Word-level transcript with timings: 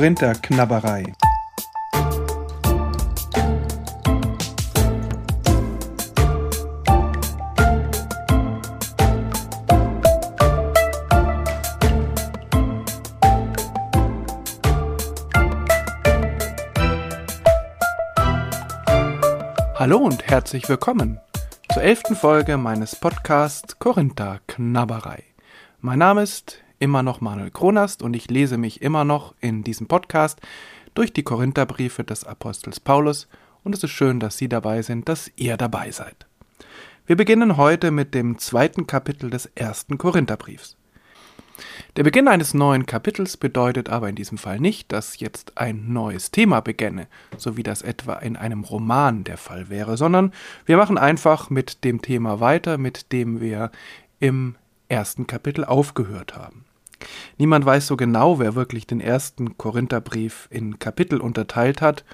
Korinther-Knabberei. 0.00 1.12
Hallo 19.74 19.98
und 19.98 20.26
herzlich 20.26 20.66
willkommen 20.70 21.20
zur 21.74 21.82
elften 21.82 22.16
Folge 22.16 22.56
meines 22.56 22.96
Podcasts 22.96 23.78
Korinther 23.78 24.40
Knabberei. 24.46 25.24
Mein 25.82 25.98
Name 25.98 26.22
ist 26.22 26.62
immer 26.80 27.04
noch 27.04 27.20
Manuel 27.20 27.50
Kronast 27.52 28.02
und 28.02 28.14
ich 28.14 28.28
lese 28.28 28.56
mich 28.58 28.82
immer 28.82 29.04
noch 29.04 29.34
in 29.40 29.62
diesem 29.62 29.86
Podcast 29.86 30.40
durch 30.94 31.12
die 31.12 31.22
Korintherbriefe 31.22 32.02
des 32.02 32.24
Apostels 32.24 32.80
Paulus 32.80 33.28
und 33.62 33.74
es 33.74 33.84
ist 33.84 33.90
schön, 33.90 34.18
dass 34.18 34.38
Sie 34.38 34.48
dabei 34.48 34.82
sind, 34.82 35.08
dass 35.08 35.30
ihr 35.36 35.56
dabei 35.56 35.92
seid. 35.92 36.26
Wir 37.06 37.16
beginnen 37.16 37.56
heute 37.56 37.90
mit 37.90 38.14
dem 38.14 38.38
zweiten 38.38 38.86
Kapitel 38.86 39.30
des 39.30 39.46
ersten 39.54 39.98
Korintherbriefs. 39.98 40.76
Der 41.96 42.04
Beginn 42.04 42.28
eines 42.28 42.54
neuen 42.54 42.86
Kapitels 42.86 43.36
bedeutet 43.36 43.90
aber 43.90 44.08
in 44.08 44.14
diesem 44.14 44.38
Fall 44.38 44.58
nicht, 44.58 44.90
dass 44.92 45.20
jetzt 45.20 45.58
ein 45.58 45.92
neues 45.92 46.30
Thema 46.30 46.60
beginne, 46.60 47.08
so 47.36 47.58
wie 47.58 47.62
das 47.62 47.82
etwa 47.82 48.14
in 48.14 48.36
einem 48.36 48.64
Roman 48.64 49.24
der 49.24 49.36
Fall 49.36 49.68
wäre, 49.68 49.98
sondern 49.98 50.32
wir 50.64 50.78
machen 50.78 50.96
einfach 50.96 51.50
mit 51.50 51.84
dem 51.84 52.00
Thema 52.00 52.40
weiter, 52.40 52.78
mit 52.78 53.12
dem 53.12 53.40
wir 53.40 53.70
im 54.18 54.54
ersten 54.88 55.26
Kapitel 55.26 55.64
aufgehört 55.64 56.36
haben. 56.36 56.64
Niemand 57.38 57.64
weiß 57.64 57.86
so 57.86 57.96
genau, 57.96 58.38
wer 58.38 58.54
wirklich 58.54 58.86
den 58.86 59.00
ersten 59.00 59.56
Korintherbrief 59.56 60.48
in 60.50 60.78
Kapitel 60.78 61.20
unterteilt 61.20 61.80
hat 61.80 62.04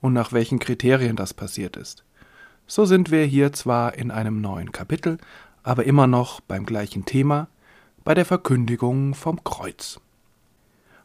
und 0.00 0.12
nach 0.12 0.32
welchen 0.32 0.58
Kriterien 0.58 1.16
das 1.16 1.34
passiert 1.34 1.76
ist. 1.76 2.04
So 2.66 2.84
sind 2.84 3.10
wir 3.10 3.24
hier 3.24 3.52
zwar 3.52 3.94
in 3.94 4.10
einem 4.10 4.40
neuen 4.40 4.72
Kapitel, 4.72 5.18
aber 5.62 5.84
immer 5.84 6.06
noch 6.06 6.40
beim 6.40 6.66
gleichen 6.66 7.04
Thema, 7.04 7.48
bei 8.04 8.14
der 8.14 8.24
Verkündigung 8.24 9.14
vom 9.14 9.42
Kreuz. 9.42 10.00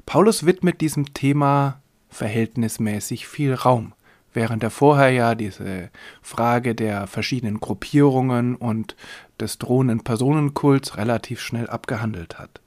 Paulus 0.05 0.45
widmet 0.45 0.81
diesem 0.81 1.13
Thema 1.13 1.81
verhältnismäßig 2.09 3.27
viel 3.27 3.53
Raum, 3.53 3.93
während 4.33 4.63
er 4.63 4.71
vorher 4.71 5.09
ja 5.09 5.35
diese 5.35 5.89
Frage 6.21 6.75
der 6.75 7.07
verschiedenen 7.07 7.59
Gruppierungen 7.59 8.55
und 8.55 8.95
des 9.39 9.57
drohenden 9.57 10.03
Personenkults 10.03 10.97
relativ 10.97 11.39
schnell 11.39 11.69
abgehandelt 11.69 12.39
hat. 12.39 12.61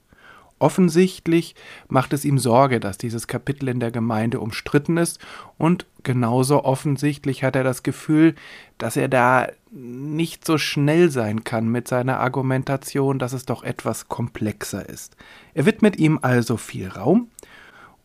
Offensichtlich 0.59 1.53
macht 1.87 2.13
es 2.13 2.25
ihm 2.25 2.39
Sorge, 2.39 2.79
dass 2.79 2.97
dieses 2.97 3.27
Kapitel 3.27 3.69
in 3.69 3.79
der 3.79 3.91
Gemeinde 3.91 4.39
umstritten 4.39 4.97
ist 4.97 5.19
und 5.57 5.85
genauso 6.01 6.63
offensichtlich 6.63 7.43
hat 7.43 7.55
er 7.55 7.63
das 7.63 7.83
Gefühl, 7.83 8.33
dass 8.79 8.97
er 8.97 9.07
da 9.07 9.47
nicht 9.71 10.45
so 10.45 10.57
schnell 10.57 11.11
sein 11.11 11.43
kann 11.43 11.67
mit 11.67 11.87
seiner 11.87 12.19
Argumentation, 12.19 13.19
dass 13.19 13.33
es 13.33 13.45
doch 13.45 13.63
etwas 13.63 14.07
komplexer 14.07 14.87
ist. 14.89 15.15
Er 15.53 15.67
widmet 15.67 15.97
ihm 15.97 16.17
also 16.23 16.57
viel 16.57 16.87
Raum 16.87 17.29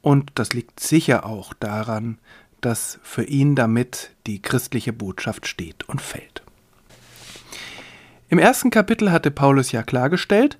und 0.02 0.32
das 0.34 0.52
liegt 0.52 0.80
sicher 0.80 1.24
auch 1.24 1.54
daran, 1.54 2.18
dass 2.60 2.98
für 3.02 3.24
ihn 3.24 3.54
damit 3.54 4.10
die 4.26 4.42
christliche 4.42 4.92
Botschaft 4.92 5.46
steht 5.46 5.88
und 5.88 6.02
fällt. 6.02 6.42
Im 8.28 8.38
ersten 8.38 8.70
Kapitel 8.70 9.10
hatte 9.10 9.30
Paulus 9.30 9.72
ja 9.72 9.82
klargestellt, 9.82 10.58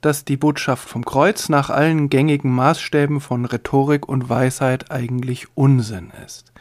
dass 0.00 0.24
die 0.24 0.36
Botschaft 0.36 0.88
vom 0.88 1.04
Kreuz 1.04 1.48
nach 1.48 1.70
allen 1.70 2.08
gängigen 2.08 2.52
Maßstäben 2.54 3.20
von 3.20 3.44
Rhetorik 3.44 4.08
und 4.08 4.28
Weisheit 4.28 4.90
eigentlich 4.90 5.46
Unsinn 5.54 6.12
ist. 6.24 6.52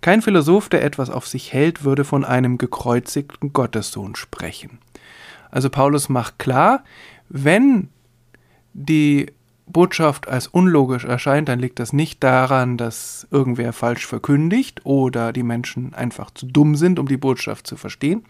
Kein 0.00 0.22
Philosoph, 0.22 0.68
der 0.68 0.84
etwas 0.84 1.10
auf 1.10 1.26
sich 1.26 1.52
hält, 1.52 1.84
würde 1.84 2.04
von 2.04 2.24
einem 2.24 2.58
gekreuzigten 2.58 3.52
Gottessohn 3.52 4.14
sprechen. 4.14 4.78
Also 5.50 5.70
Paulus 5.70 6.08
macht 6.08 6.38
klar, 6.38 6.84
wenn 7.28 7.88
die 8.74 9.32
Botschaft 9.66 10.28
als 10.28 10.46
unlogisch 10.46 11.04
erscheint, 11.04 11.48
dann 11.48 11.58
liegt 11.58 11.78
das 11.78 11.92
nicht 11.92 12.22
daran, 12.24 12.76
dass 12.76 13.26
irgendwer 13.30 13.72
falsch 13.72 14.06
verkündigt 14.06 14.80
oder 14.84 15.32
die 15.32 15.42
Menschen 15.42 15.94
einfach 15.94 16.30
zu 16.30 16.46
dumm 16.46 16.74
sind, 16.74 16.98
um 16.98 17.06
die 17.06 17.16
Botschaft 17.16 17.66
zu 17.66 17.76
verstehen, 17.76 18.24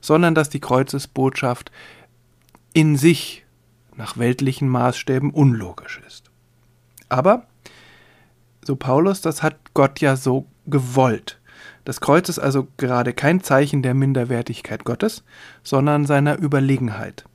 sondern 0.00 0.34
dass 0.34 0.48
die 0.48 0.60
Kreuzesbotschaft 0.60 1.70
in 2.72 2.96
sich 2.96 3.41
nach 4.02 4.18
weltlichen 4.18 4.68
Maßstäben 4.68 5.30
unlogisch 5.30 6.00
ist. 6.04 6.32
Aber, 7.08 7.46
so 8.64 8.74
Paulus, 8.74 9.20
das 9.20 9.44
hat 9.44 9.74
Gott 9.74 10.00
ja 10.00 10.16
so 10.16 10.48
gewollt. 10.66 11.40
Das 11.84 12.00
Kreuz 12.00 12.28
ist 12.28 12.40
also 12.40 12.66
gerade 12.78 13.12
kein 13.12 13.44
Zeichen 13.44 13.80
der 13.80 13.94
Minderwertigkeit 13.94 14.84
Gottes, 14.84 15.22
sondern 15.62 16.04
seiner 16.04 16.36
Überlegenheit. 16.36 17.26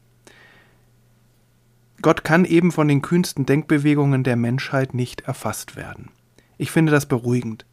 Gott 2.01 2.25
kann 2.25 2.43
eben 2.43 2.73
von 2.73 2.89
den 2.89 3.01
kühnsten 3.01 3.45
Denkbewegungen 3.45 4.25
der 4.25 4.35
Menschheit 4.35 4.93
nicht 4.93 5.21
erfasst 5.21 5.77
werden. 5.77 6.11
Ich 6.57 6.71
finde 6.71 6.91
das 6.91 7.05
beruhigend. 7.05 7.65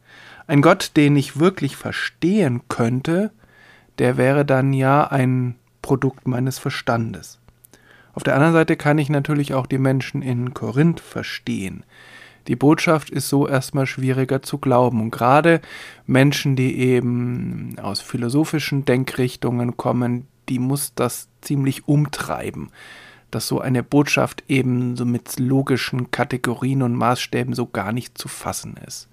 Ein 0.47 0.61
Gott, 0.61 0.91
den 0.95 1.17
ich 1.17 1.37
wirklich 1.37 1.75
verstehen 1.75 2.61
könnte, 2.69 3.33
der 3.97 4.15
wäre 4.15 4.45
dann 4.45 4.71
ja 4.71 5.05
ein 5.05 5.55
Produkt 5.81 6.29
meines 6.29 6.59
Verstandes. 6.59 7.41
Auf 8.15 8.23
der 8.23 8.33
anderen 8.33 8.53
Seite 8.53 8.77
kann 8.77 8.97
ich 8.97 9.09
natürlich 9.09 9.53
auch 9.53 9.67
die 9.67 9.77
Menschen 9.77 10.21
in 10.21 10.53
Korinth 10.53 11.01
verstehen. 11.01 11.83
Die 12.47 12.55
Botschaft 12.55 13.09
ist 13.09 13.27
so 13.27 13.45
erstmal 13.47 13.87
schwieriger 13.87 14.41
zu 14.41 14.57
glauben. 14.57 15.01
Und 15.01 15.11
gerade 15.11 15.61
Menschen, 16.07 16.55
die 16.55 16.77
eben 16.77 17.75
aus 17.81 17.99
philosophischen 17.99 18.85
Denkrichtungen 18.85 19.75
kommen, 19.75 20.27
die 20.47 20.59
muss 20.59 20.93
das 20.95 21.27
ziemlich 21.41 21.87
umtreiben, 21.87 22.69
dass 23.31 23.47
so 23.47 23.59
eine 23.59 23.83
Botschaft 23.83 24.43
eben 24.47 24.95
so 24.95 25.05
mit 25.05 25.37
logischen 25.37 26.11
Kategorien 26.11 26.83
und 26.83 26.95
Maßstäben 26.95 27.53
so 27.53 27.65
gar 27.65 27.91
nicht 27.91 28.17
zu 28.17 28.29
fassen 28.29 28.77
ist. 28.87 29.09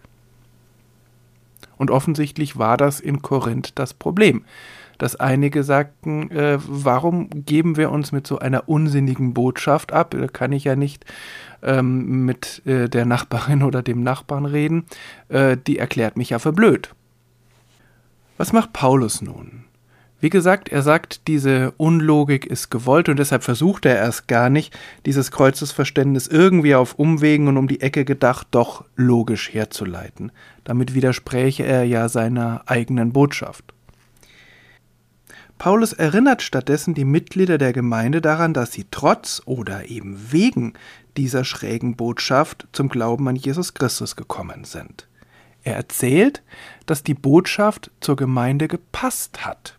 Und 1.77 1.91
offensichtlich 1.91 2.57
war 2.57 2.77
das 2.77 3.01
in 3.01 3.23
Korinth 3.23 3.73
das 3.77 3.95
Problem 3.95 4.45
dass 5.03 5.17
einige 5.17 5.65
sagten, 5.65 6.31
äh, 6.31 6.61
warum 6.65 7.29
geben 7.45 7.77
wir 7.77 7.91
uns 7.91 8.13
mit 8.13 8.25
so 8.25 8.39
einer 8.39 8.69
unsinnigen 8.69 9.35
Botschaft 9.35 9.93
ab? 9.93 10.15
Da 10.17 10.29
kann 10.29 10.53
ich 10.53 10.63
ja 10.63 10.77
nicht 10.77 11.05
ähm, 11.61 12.25
mit 12.25 12.65
äh, 12.67 12.89
der 12.89 13.05
Nachbarin 13.05 13.65
oder 13.65 13.83
dem 13.83 14.05
Nachbarn 14.05 14.47
reden. 14.47 14.85
Äh, 15.29 15.57
die 15.57 15.79
erklärt 15.79 16.17
mich 16.17 16.31
ja 16.31 16.39
für 16.39 16.53
blöd. 16.53 16.95
Was 18.37 18.53
macht 18.53 18.73
Paulus 18.73 19.23
nun? 19.23 19.65
Wie 20.21 20.31
gesagt, 20.31 20.69
er 20.69 20.83
sagt, 20.83 21.27
diese 21.27 21.73
Unlogik 21.79 22.47
ist 22.47 22.71
gewollt 22.71 23.09
und 23.09 23.19
deshalb 23.19 23.43
versucht 23.43 23.87
er 23.87 23.97
erst 23.97 24.29
gar 24.29 24.51
nicht, 24.51 24.73
dieses 25.05 25.33
Kreuzesverständnis 25.33 26.29
irgendwie 26.29 26.77
auf 26.77 26.95
Umwegen 26.95 27.49
und 27.49 27.57
um 27.57 27.67
die 27.67 27.81
Ecke 27.81 28.05
gedacht 28.05 28.47
doch 28.53 28.85
logisch 28.95 29.53
herzuleiten. 29.53 30.31
Damit 30.63 30.95
widerspräche 30.95 31.65
er 31.65 31.83
ja 31.83 32.09
seiner 32.09 32.63
eigenen 32.67 33.13
Botschaft. 33.13 33.75
Paulus 35.63 35.93
erinnert 35.93 36.43
stattdessen 36.43 36.93
die 36.93 37.05
Mitglieder 37.05 37.57
der 37.57 37.73
Gemeinde 37.73 38.21
daran, 38.21 38.53
dass 38.53 38.73
sie 38.73 38.85
trotz 38.91 39.41
oder 39.45 39.89
eben 39.89 40.33
wegen 40.33 40.73
dieser 41.17 41.45
schrägen 41.45 41.95
Botschaft 41.95 42.67
zum 42.73 42.89
Glauben 42.89 43.29
an 43.29 43.37
Jesus 43.37 43.73
Christus 43.73 44.17
gekommen 44.17 44.65
sind. 44.65 45.07
Er 45.63 45.77
erzählt, 45.77 46.43
dass 46.87 47.05
die 47.05 47.15
Botschaft 47.15 47.93
zur 48.01 48.17
Gemeinde 48.17 48.67
gepasst 48.67 49.47
hat. 49.47 49.79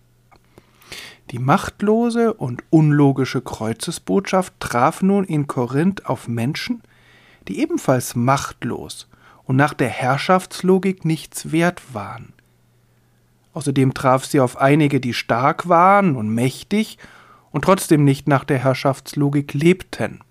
Die 1.31 1.39
machtlose 1.39 2.33
und 2.33 2.63
unlogische 2.69 3.41
Kreuzesbotschaft 3.41 4.53
traf 4.61 5.01
nun 5.01 5.25
in 5.25 5.47
Korinth 5.47 6.05
auf 6.05 6.29
Menschen, 6.29 6.81
die 7.49 7.59
ebenfalls 7.59 8.15
machtlos 8.15 9.09
und 9.43 9.57
nach 9.57 9.73
der 9.73 9.89
Herrschaftslogik 9.89 11.03
nichts 11.03 11.51
wert 11.51 11.81
waren. 11.93 12.32
Außerdem 13.53 13.93
traf 13.93 14.25
sie 14.25 14.39
auf 14.39 14.57
einige, 14.57 14.99
die 14.99 15.13
stark 15.13 15.69
waren 15.69 16.15
und 16.15 16.29
mächtig 16.29 16.97
und 17.51 17.63
trotzdem 17.63 18.03
nicht 18.03 18.27
nach 18.27 18.43
der 18.43 18.59
Herrschaftslogik 18.59 19.53
lebten. 19.53 20.21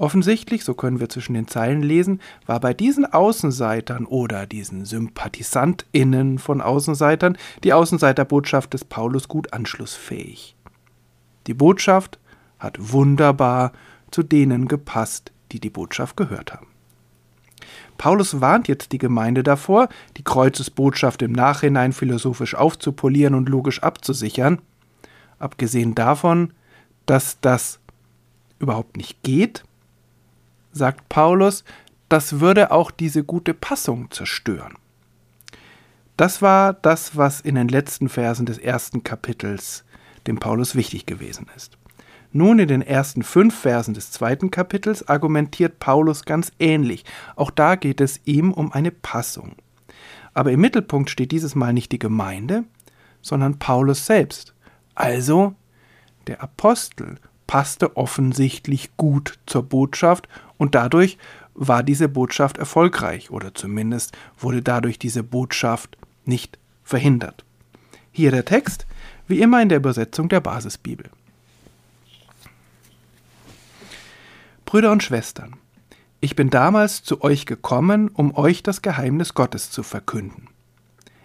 Offensichtlich, 0.00 0.64
so 0.64 0.72
können 0.72 0.98
wir 0.98 1.10
zwischen 1.10 1.34
den 1.34 1.46
Zeilen 1.46 1.82
lesen, 1.82 2.22
war 2.46 2.58
bei 2.58 2.72
diesen 2.72 3.04
Außenseitern 3.04 4.06
oder 4.06 4.46
diesen 4.46 4.86
SympathisantInnen 4.86 6.38
von 6.38 6.62
Außenseitern 6.62 7.36
die 7.64 7.74
Außenseiterbotschaft 7.74 8.72
des 8.72 8.84
Paulus 8.86 9.28
gut 9.28 9.52
anschlussfähig. 9.52 10.56
Die 11.46 11.52
Botschaft 11.52 12.18
hat 12.58 12.78
wunderbar 12.80 13.72
zu 14.10 14.22
denen 14.22 14.68
gepasst, 14.68 15.32
die 15.52 15.60
die 15.60 15.68
Botschaft 15.68 16.16
gehört 16.16 16.54
haben. 16.54 16.69
Paulus 18.00 18.40
warnt 18.40 18.66
jetzt 18.66 18.92
die 18.92 18.98
Gemeinde 18.98 19.42
davor, 19.42 19.90
die 20.16 20.24
Kreuzesbotschaft 20.24 21.20
im 21.20 21.32
Nachhinein 21.32 21.92
philosophisch 21.92 22.54
aufzupolieren 22.54 23.34
und 23.34 23.46
logisch 23.46 23.82
abzusichern. 23.82 24.62
Abgesehen 25.38 25.94
davon, 25.94 26.54
dass 27.04 27.42
das 27.42 27.78
überhaupt 28.58 28.96
nicht 28.96 29.22
geht, 29.22 29.64
sagt 30.72 31.10
Paulus, 31.10 31.62
das 32.08 32.40
würde 32.40 32.70
auch 32.70 32.90
diese 32.90 33.22
gute 33.22 33.52
Passung 33.52 34.10
zerstören. 34.10 34.78
Das 36.16 36.40
war 36.40 36.72
das, 36.72 37.18
was 37.18 37.42
in 37.42 37.54
den 37.54 37.68
letzten 37.68 38.08
Versen 38.08 38.46
des 38.46 38.56
ersten 38.56 39.04
Kapitels 39.04 39.84
dem 40.26 40.38
Paulus 40.38 40.74
wichtig 40.74 41.04
gewesen 41.04 41.48
ist. 41.54 41.76
Nun 42.32 42.60
in 42.60 42.68
den 42.68 42.82
ersten 42.82 43.22
fünf 43.22 43.58
Versen 43.58 43.94
des 43.94 44.12
zweiten 44.12 44.50
Kapitels 44.50 45.08
argumentiert 45.08 45.80
Paulus 45.80 46.24
ganz 46.24 46.52
ähnlich. 46.60 47.04
Auch 47.34 47.50
da 47.50 47.74
geht 47.74 48.00
es 48.00 48.20
ihm 48.24 48.52
um 48.52 48.72
eine 48.72 48.92
Passung. 48.92 49.56
Aber 50.32 50.52
im 50.52 50.60
Mittelpunkt 50.60 51.10
steht 51.10 51.32
dieses 51.32 51.56
Mal 51.56 51.72
nicht 51.72 51.90
die 51.90 51.98
Gemeinde, 51.98 52.64
sondern 53.20 53.58
Paulus 53.58 54.06
selbst. 54.06 54.54
Also, 54.94 55.54
der 56.28 56.42
Apostel 56.42 57.16
passte 57.48 57.96
offensichtlich 57.96 58.96
gut 58.96 59.40
zur 59.46 59.64
Botschaft 59.64 60.28
und 60.56 60.76
dadurch 60.76 61.18
war 61.54 61.82
diese 61.82 62.08
Botschaft 62.08 62.58
erfolgreich 62.58 63.32
oder 63.32 63.54
zumindest 63.54 64.16
wurde 64.38 64.62
dadurch 64.62 65.00
diese 65.00 65.24
Botschaft 65.24 65.98
nicht 66.24 66.58
verhindert. 66.84 67.44
Hier 68.12 68.30
der 68.30 68.44
Text, 68.44 68.86
wie 69.26 69.40
immer 69.40 69.60
in 69.60 69.68
der 69.68 69.78
Übersetzung 69.78 70.28
der 70.28 70.40
Basisbibel. 70.40 71.10
Brüder 74.70 74.92
und 74.92 75.02
Schwestern, 75.02 75.56
ich 76.20 76.36
bin 76.36 76.48
damals 76.48 77.02
zu 77.02 77.22
euch 77.22 77.44
gekommen, 77.44 78.06
um 78.06 78.36
euch 78.36 78.62
das 78.62 78.82
Geheimnis 78.82 79.34
Gottes 79.34 79.72
zu 79.72 79.82
verkünden. 79.82 80.46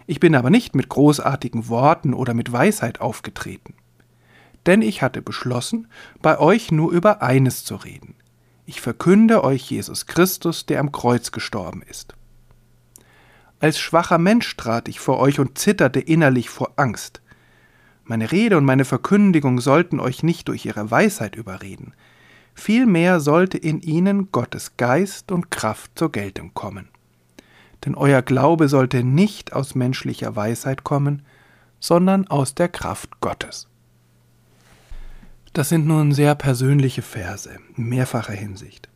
Ich 0.08 0.18
bin 0.18 0.34
aber 0.34 0.50
nicht 0.50 0.74
mit 0.74 0.88
großartigen 0.88 1.68
Worten 1.68 2.12
oder 2.12 2.34
mit 2.34 2.50
Weisheit 2.50 3.00
aufgetreten. 3.00 3.74
Denn 4.66 4.82
ich 4.82 5.00
hatte 5.00 5.22
beschlossen, 5.22 5.86
bei 6.22 6.40
euch 6.40 6.72
nur 6.72 6.90
über 6.90 7.22
eines 7.22 7.64
zu 7.64 7.76
reden. 7.76 8.16
Ich 8.64 8.80
verkünde 8.80 9.44
euch 9.44 9.70
Jesus 9.70 10.06
Christus, 10.06 10.66
der 10.66 10.80
am 10.80 10.90
Kreuz 10.90 11.30
gestorben 11.30 11.82
ist. 11.82 12.16
Als 13.60 13.78
schwacher 13.78 14.18
Mensch 14.18 14.56
trat 14.56 14.88
ich 14.88 14.98
vor 14.98 15.20
euch 15.20 15.38
und 15.38 15.56
zitterte 15.56 16.00
innerlich 16.00 16.50
vor 16.50 16.72
Angst. 16.74 17.22
Meine 18.02 18.32
Rede 18.32 18.56
und 18.56 18.64
meine 18.64 18.84
Verkündigung 18.84 19.60
sollten 19.60 20.00
euch 20.00 20.24
nicht 20.24 20.48
durch 20.48 20.66
ihre 20.66 20.90
Weisheit 20.90 21.36
überreden, 21.36 21.94
Vielmehr 22.56 23.20
sollte 23.20 23.58
in 23.58 23.80
ihnen 23.82 24.32
Gottes 24.32 24.76
Geist 24.76 25.30
und 25.30 25.50
Kraft 25.50 25.92
zur 25.94 26.10
Geltung 26.10 26.52
kommen. 26.54 26.88
Denn 27.84 27.94
euer 27.94 28.22
Glaube 28.22 28.68
sollte 28.68 29.04
nicht 29.04 29.52
aus 29.52 29.74
menschlicher 29.74 30.34
Weisheit 30.34 30.82
kommen, 30.82 31.22
sondern 31.78 32.26
aus 32.26 32.54
der 32.54 32.68
Kraft 32.68 33.20
Gottes. 33.20 33.68
Das 35.52 35.68
sind 35.68 35.86
nun 35.86 36.12
sehr 36.12 36.34
persönliche 36.34 37.02
Verse, 37.02 37.50
in 37.76 37.84
mehrfacher 37.84 38.32
Hinsicht. 38.32 38.88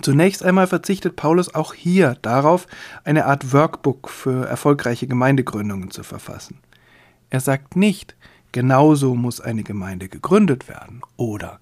Zunächst 0.00 0.42
einmal 0.42 0.66
verzichtet 0.66 1.16
Paulus 1.16 1.54
auch 1.54 1.74
hier 1.74 2.16
darauf, 2.20 2.66
eine 3.04 3.26
Art 3.26 3.52
Workbook 3.52 4.10
für 4.10 4.46
erfolgreiche 4.46 5.06
Gemeindegründungen 5.06 5.90
zu 5.90 6.02
verfassen. 6.02 6.58
Er 7.30 7.40
sagt 7.40 7.76
nicht, 7.76 8.16
genauso 8.50 9.14
muss 9.14 9.40
eine 9.40 9.62
Gemeinde 9.62 10.08
gegründet 10.08 10.68
werden 10.68 11.02
oder 11.16 11.60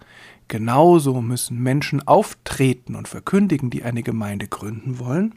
Genauso 0.50 1.22
müssen 1.22 1.62
Menschen 1.62 2.04
auftreten 2.08 2.96
und 2.96 3.06
verkündigen, 3.06 3.70
die 3.70 3.84
eine 3.84 4.02
Gemeinde 4.02 4.48
gründen 4.48 4.98
wollen. 4.98 5.36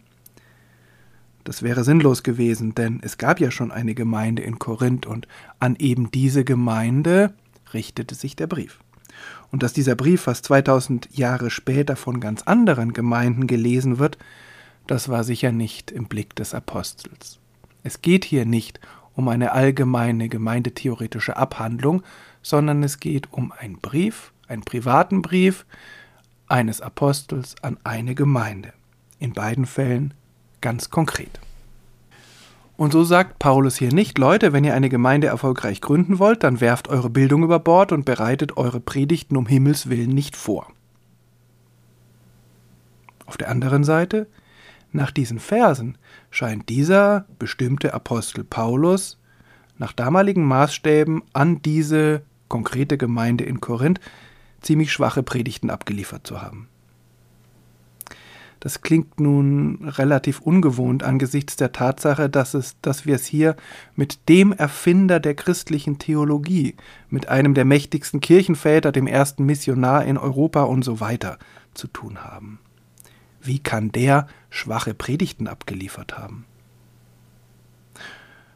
Das 1.44 1.62
wäre 1.62 1.84
sinnlos 1.84 2.24
gewesen, 2.24 2.74
denn 2.74 3.00
es 3.04 3.20
gab 3.20 3.40
ja 3.40 3.52
schon 3.52 3.72
eine 3.72 3.94
Gemeinde 3.94 4.42
in 4.42 4.58
Korinth 4.58 5.06
und 5.06 5.28
an 5.60 5.76
eben 5.76 6.10
diese 6.10 6.44
Gemeinde 6.44 7.36
richtete 7.76 8.16
sich 8.16 8.36
der 8.36 8.48
Brief. 8.48 8.80
Und 9.52 9.62
dass 9.62 9.72
dieser 9.72 9.94
Brief 9.94 10.22
fast 10.22 10.46
2000 10.46 11.16
Jahre 11.16 11.52
später 11.52 11.96
von 11.96 12.20
ganz 12.20 12.42
anderen 12.42 12.92
Gemeinden 12.92 13.46
gelesen 13.46 14.00
wird, 14.00 14.18
das 14.88 15.10
war 15.10 15.24
sicher 15.24 15.52
nicht 15.52 15.92
im 15.92 16.06
Blick 16.06 16.36
des 16.36 16.56
Apostels. 16.56 17.38
Es 17.84 18.02
geht 18.02 18.26
hier 18.26 18.48
nicht 18.48 18.80
um 19.14 19.28
eine 19.28 19.52
allgemeine 19.52 20.28
gemeindetheoretische 20.28 21.38
Abhandlung, 21.38 22.02
sondern 22.42 22.82
es 22.82 23.00
geht 23.00 23.32
um 23.32 23.52
einen 23.52 23.78
Brief 23.78 24.33
einen 24.54 24.64
privaten 24.64 25.22
Brief 25.22 25.66
eines 26.48 26.80
Apostels 26.80 27.56
an 27.62 27.78
eine 27.84 28.16
Gemeinde. 28.16 28.74
In 29.20 29.34
beiden 29.34 29.66
Fällen 29.66 30.14
ganz 30.62 30.90
konkret. 30.90 31.40
Und 32.76 32.92
so 32.92 33.04
sagt 33.04 33.40
Paulus 33.40 33.78
hier 33.78 33.94
nicht, 33.94 34.18
Leute, 34.18 34.54
wenn 34.54 34.64
ihr 34.64 34.74
eine 34.74 34.90
Gemeinde 34.90 35.28
erfolgreich 35.28 35.82
gründen 35.82 36.20
wollt, 36.20 36.44
dann 36.44 36.62
werft 36.62 36.88
eure 36.88 37.10
Bildung 37.10 37.44
über 37.44 37.60
Bord 37.60 37.92
und 37.92 38.06
bereitet 38.06 38.58
eure 38.58 38.80
Predigten 38.80 39.38
um 39.38 39.46
Himmels 39.46 39.90
willen 39.90 40.10
nicht 40.10 40.36
vor. 40.36 40.68
Auf 43.26 43.38
der 43.38 43.50
anderen 43.50 43.84
Seite, 43.84 44.28
nach 44.92 45.12
diesen 45.12 45.40
Versen 45.40 45.98
scheint 46.30 46.70
dieser 46.70 47.26
bestimmte 47.40 47.94
Apostel 47.94 48.44
Paulus 48.44 49.20
nach 49.78 49.94
damaligen 49.94 50.44
Maßstäben 50.44 51.24
an 51.34 51.62
diese 51.62 52.24
konkrete 52.48 52.98
Gemeinde 52.98 53.44
in 53.44 53.62
Korinth 53.62 54.00
ziemlich 54.66 54.92
schwache 54.92 55.24
Predigten 55.24 55.70
abgeliefert 55.70 56.26
zu 56.26 56.42
haben. 56.42 56.68
Das 58.64 58.82
klingt 58.82 59.20
nun 59.20 59.80
relativ 59.84 60.40
ungewohnt 60.40 61.04
angesichts 61.04 61.58
der 61.58 61.74
Tatsache, 61.74 62.30
dass, 62.30 62.54
es, 62.54 62.78
dass 62.82 63.06
wir 63.06 63.16
es 63.16 63.26
hier 63.26 63.58
mit 63.98 64.30
dem 64.30 64.54
Erfinder 64.54 65.20
der 65.20 65.36
christlichen 65.36 66.00
Theologie, 66.00 66.76
mit 67.10 67.28
einem 67.28 67.56
der 67.56 67.66
mächtigsten 67.66 68.22
Kirchenväter, 68.22 68.94
dem 68.94 69.06
ersten 69.06 69.46
Missionar 69.46 70.06
in 70.06 70.18
Europa 70.18 70.64
und 70.64 70.86
so 70.86 71.02
weiter 71.02 71.40
zu 71.74 71.88
tun 71.88 72.24
haben. 72.24 72.60
Wie 73.42 73.60
kann 73.60 73.92
der 73.92 74.28
schwache 74.50 74.94
Predigten 74.94 75.50
abgeliefert 75.50 76.18
haben? 76.18 76.46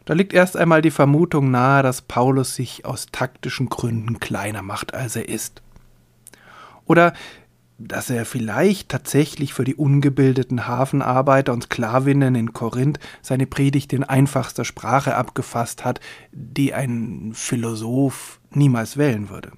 Da 0.05 0.13
liegt 0.13 0.31
erst 0.31 0.55
einmal 0.55 0.81
die 0.81 0.89
Vermutung 0.91 1.51
nahe, 1.51 1.83
dass 1.83 2.01
Paulus 2.01 2.55
sich 2.55 2.85
aus 2.85 3.07
taktischen 3.11 3.67
Gründen 3.67 4.21
kleiner 4.21 4.61
macht, 4.61 4.93
als 4.93 5.17
er 5.17 5.27
ist. 5.27 5.61
Oder 6.87 7.13
dass 7.77 8.09
er 8.09 8.25
vielleicht 8.25 8.89
tatsächlich 8.89 9.53
für 9.53 9.63
die 9.63 9.75
ungebildeten 9.75 10.67
Hafenarbeiter 10.67 11.53
und 11.53 11.65
Sklavinnen 11.65 12.33
in 12.33 12.53
Korinth 12.53 12.99
seine 13.21 13.45
Predigt 13.45 13.93
in 13.93 14.03
einfachster 14.03 14.65
Sprache 14.65 15.15
abgefasst 15.15 15.85
hat, 15.85 15.99
die 16.31 16.73
ein 16.73 17.31
Philosoph 17.35 18.39
niemals 18.49 18.97
wählen 18.97 19.29
würde. 19.29 19.51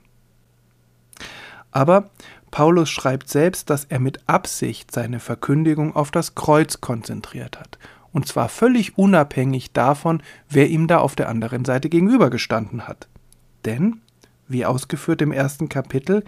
Aber 1.72 2.10
Paulus 2.52 2.90
schreibt 2.90 3.30
selbst, 3.30 3.70
dass 3.70 3.86
er 3.86 4.00
mit 4.00 4.28
Absicht 4.28 4.92
seine 4.92 5.20
Verkündigung 5.20 5.96
auf 5.96 6.12
das 6.12 6.36
Kreuz 6.36 6.82
konzentriert 6.82 7.60
hat, 7.60 7.78
und 8.12 8.28
zwar 8.28 8.50
völlig 8.50 8.98
unabhängig 8.98 9.72
davon, 9.72 10.24
wer 10.50 10.68
ihm 10.68 10.88
da 10.88 10.98
auf 10.98 11.16
der 11.16 11.30
anderen 11.30 11.64
Seite 11.64 11.90
gegenübergestanden 11.90 12.88
hat. 12.88 13.08
Denn, 13.66 14.02
wie 14.48 14.66
ausgeführt 14.66 15.22
im 15.22 15.32
ersten 15.32 15.70
Kapitel, 15.70 16.24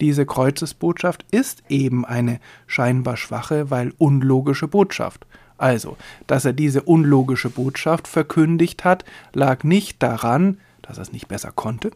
diese 0.00 0.26
Kreuzesbotschaft 0.26 1.24
ist 1.30 1.62
eben 1.68 2.04
eine 2.04 2.40
scheinbar 2.66 3.16
schwache, 3.16 3.70
weil 3.70 3.92
unlogische 3.98 4.68
Botschaft. 4.68 5.26
Also, 5.58 5.96
dass 6.26 6.44
er 6.44 6.52
diese 6.54 6.82
unlogische 6.82 7.50
Botschaft 7.50 8.08
verkündigt 8.08 8.84
hat, 8.84 9.04
lag 9.34 9.62
nicht 9.62 10.02
daran, 10.02 10.58
dass 10.82 10.98
er 10.98 11.02
es 11.02 11.12
nicht 11.12 11.28
besser 11.28 11.52
konnte, 11.52 11.90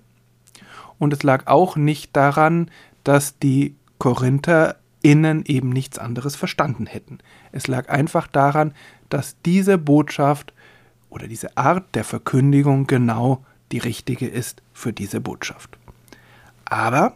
und 0.98 1.12
es 1.12 1.22
lag 1.22 1.46
auch 1.46 1.76
nicht 1.76 2.14
daran, 2.16 2.70
dass 3.02 3.38
die 3.38 3.76
KorintherInnen 3.98 5.44
eben 5.44 5.70
nichts 5.70 5.98
anderes 5.98 6.36
verstanden 6.36 6.86
hätten. 6.86 7.18
Es 7.52 7.66
lag 7.66 7.88
einfach 7.88 8.26
daran, 8.26 8.74
dass 9.08 9.36
diese 9.44 9.78
Botschaft 9.78 10.52
oder 11.10 11.26
diese 11.26 11.56
Art 11.56 11.94
der 11.94 12.04
Verkündigung 12.04 12.86
genau 12.86 13.44
die 13.72 13.78
richtige 13.78 14.26
ist 14.26 14.62
für 14.72 14.92
diese 14.92 15.20
Botschaft. 15.20 15.78
Aber 16.64 17.14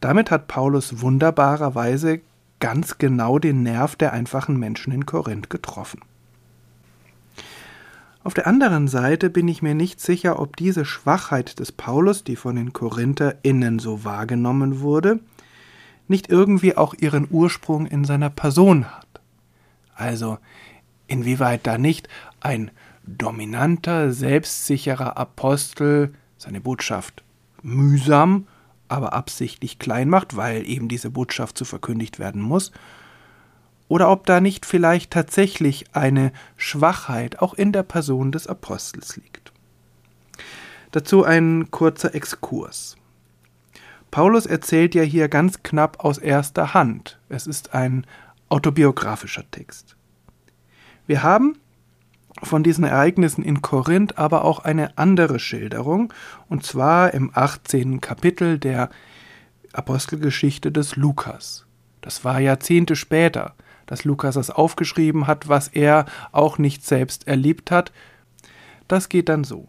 damit 0.00 0.30
hat 0.30 0.48
Paulus 0.48 1.00
wunderbarerweise 1.00 2.20
ganz 2.60 2.98
genau 2.98 3.38
den 3.38 3.62
Nerv 3.62 3.96
der 3.96 4.12
einfachen 4.12 4.58
Menschen 4.58 4.92
in 4.92 5.06
Korinth 5.06 5.50
getroffen. 5.50 6.00
Auf 8.22 8.32
der 8.32 8.46
anderen 8.46 8.88
Seite 8.88 9.28
bin 9.28 9.48
ich 9.48 9.60
mir 9.60 9.74
nicht 9.74 10.00
sicher, 10.00 10.40
ob 10.40 10.56
diese 10.56 10.86
Schwachheit 10.86 11.58
des 11.58 11.72
Paulus, 11.72 12.24
die 12.24 12.36
von 12.36 12.56
den 12.56 12.72
KorintherInnen 12.72 13.78
so 13.78 14.04
wahrgenommen 14.04 14.80
wurde, 14.80 15.20
nicht 16.08 16.30
irgendwie 16.30 16.74
auch 16.74 16.94
ihren 16.94 17.28
Ursprung 17.30 17.86
in 17.86 18.04
seiner 18.04 18.30
Person 18.30 18.86
hat. 18.86 19.20
Also, 19.94 20.38
inwieweit 21.06 21.66
da 21.66 21.76
nicht 21.76 22.08
ein 22.40 22.70
dominanter, 23.06 24.10
selbstsicherer 24.10 25.18
Apostel 25.18 26.14
seine 26.38 26.62
Botschaft 26.62 27.22
mühsam 27.62 28.46
aber 28.88 29.12
absichtlich 29.12 29.78
klein 29.78 30.08
macht, 30.08 30.36
weil 30.36 30.68
eben 30.68 30.88
diese 30.88 31.10
Botschaft 31.10 31.58
zu 31.58 31.64
verkündigt 31.64 32.18
werden 32.18 32.42
muss, 32.42 32.72
oder 33.88 34.10
ob 34.10 34.26
da 34.26 34.40
nicht 34.40 34.66
vielleicht 34.66 35.12
tatsächlich 35.12 35.94
eine 35.94 36.32
Schwachheit 36.56 37.40
auch 37.40 37.54
in 37.54 37.72
der 37.72 37.82
Person 37.82 38.32
des 38.32 38.46
Apostels 38.46 39.16
liegt. 39.16 39.52
Dazu 40.90 41.24
ein 41.24 41.70
kurzer 41.70 42.14
Exkurs. 42.14 42.96
Paulus 44.10 44.46
erzählt 44.46 44.94
ja 44.94 45.02
hier 45.02 45.28
ganz 45.28 45.62
knapp 45.62 46.04
aus 46.04 46.18
erster 46.18 46.72
Hand. 46.72 47.18
Es 47.28 47.46
ist 47.46 47.74
ein 47.74 48.06
autobiografischer 48.48 49.48
Text. 49.50 49.96
Wir 51.06 51.22
haben 51.22 51.58
von 52.42 52.62
diesen 52.62 52.84
Ereignissen 52.84 53.44
in 53.44 53.62
Korinth 53.62 54.18
aber 54.18 54.44
auch 54.44 54.60
eine 54.60 54.98
andere 54.98 55.38
Schilderung, 55.38 56.12
und 56.48 56.64
zwar 56.64 57.14
im 57.14 57.30
18. 57.32 58.00
Kapitel 58.00 58.58
der 58.58 58.90
Apostelgeschichte 59.72 60.72
des 60.72 60.96
Lukas. 60.96 61.66
Das 62.00 62.24
war 62.24 62.40
Jahrzehnte 62.40 62.96
später, 62.96 63.54
dass 63.86 64.04
Lukas 64.04 64.34
das 64.34 64.50
aufgeschrieben 64.50 65.26
hat, 65.26 65.48
was 65.48 65.68
er 65.68 66.06
auch 66.32 66.58
nicht 66.58 66.84
selbst 66.84 67.26
erlebt 67.26 67.70
hat. 67.70 67.92
Das 68.88 69.08
geht 69.08 69.28
dann 69.28 69.44
so. 69.44 69.68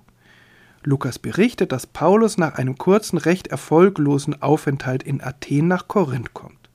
Lukas 0.84 1.17
berichtet, 1.17 1.72
dass 1.72 1.88
Paulus 1.88 2.38
nach 2.38 2.55
einem 2.55 2.77
kurzen, 2.77 3.17
recht 3.17 3.48
erfolglosen 3.48 4.41
Aufenthalt 4.41 5.03
in 5.03 5.22
Athen 5.22 5.67
nach 5.67 5.88
Korinth 5.88 6.34
kommt. 6.34 6.69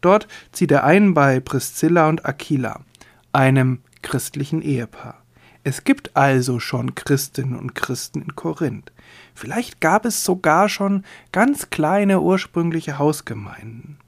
Dort 0.00 0.26
zieht 0.52 0.72
er 0.72 0.84
ein 0.84 1.14
bei 1.14 1.40
Priscilla 1.40 2.08
und 2.08 2.26
Aquila, 2.26 2.80
einem 3.32 3.80
christlichen 4.06 4.62
Ehepaar. 4.62 5.20
Es 5.64 5.82
gibt 5.82 6.16
also 6.16 6.60
schon 6.60 6.94
Christinnen 6.94 7.58
und 7.58 7.74
Christen 7.74 8.22
in 8.22 8.36
Korinth. 8.36 8.92
Vielleicht 9.34 9.80
gab 9.80 10.04
es 10.04 10.22
sogar 10.22 10.68
schon 10.68 11.02
ganz 11.32 11.70
kleine 11.70 12.20
ursprüngliche 12.20 13.00
Hausgemeinden. 13.00 13.98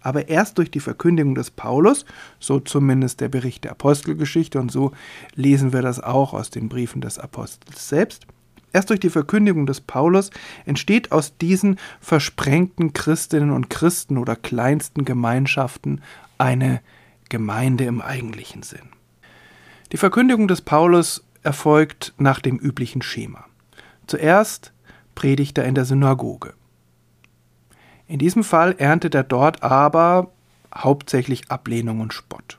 Aber 0.00 0.28
erst 0.28 0.58
durch 0.58 0.72
die 0.72 0.80
Verkündigung 0.80 1.36
des 1.36 1.52
Paulus, 1.52 2.04
so 2.40 2.58
zumindest 2.58 3.20
der 3.20 3.28
Bericht 3.28 3.62
der 3.62 3.70
Apostelgeschichte 3.70 4.58
und 4.58 4.72
so 4.72 4.90
lesen 5.36 5.72
wir 5.72 5.82
das 5.82 6.00
auch 6.00 6.34
aus 6.34 6.50
den 6.50 6.68
Briefen 6.68 7.00
des 7.00 7.20
Apostels 7.20 7.88
selbst, 7.88 8.26
Erst 8.72 8.90
durch 8.90 8.98
die 8.98 9.10
Verkündigung 9.10 9.66
des 9.66 9.80
Paulus 9.80 10.30
entsteht 10.66 11.12
aus 11.12 11.38
diesen 11.38 11.78
versprengten 12.00 12.92
Christinnen 12.92 13.52
und 13.52 13.70
Christen 13.70 14.18
oder 14.18 14.34
kleinsten 14.34 15.04
Gemeinschaften 15.04 16.02
eine 16.38 16.80
Gemeinde 17.28 17.84
im 17.84 18.00
eigentlichen 18.00 18.64
Sinn. 18.64 18.93
Die 19.92 19.96
Verkündigung 19.96 20.48
des 20.48 20.62
Paulus 20.62 21.24
erfolgt 21.42 22.14
nach 22.18 22.40
dem 22.40 22.58
üblichen 22.58 23.02
Schema. 23.02 23.44
Zuerst 24.06 24.72
predigt 25.14 25.58
er 25.58 25.64
in 25.64 25.74
der 25.74 25.84
Synagoge. 25.84 26.54
In 28.06 28.18
diesem 28.18 28.44
Fall 28.44 28.74
erntet 28.78 29.14
er 29.14 29.22
dort 29.22 29.62
aber 29.62 30.30
hauptsächlich 30.74 31.50
Ablehnung 31.50 32.00
und 32.00 32.12
Spott. 32.12 32.58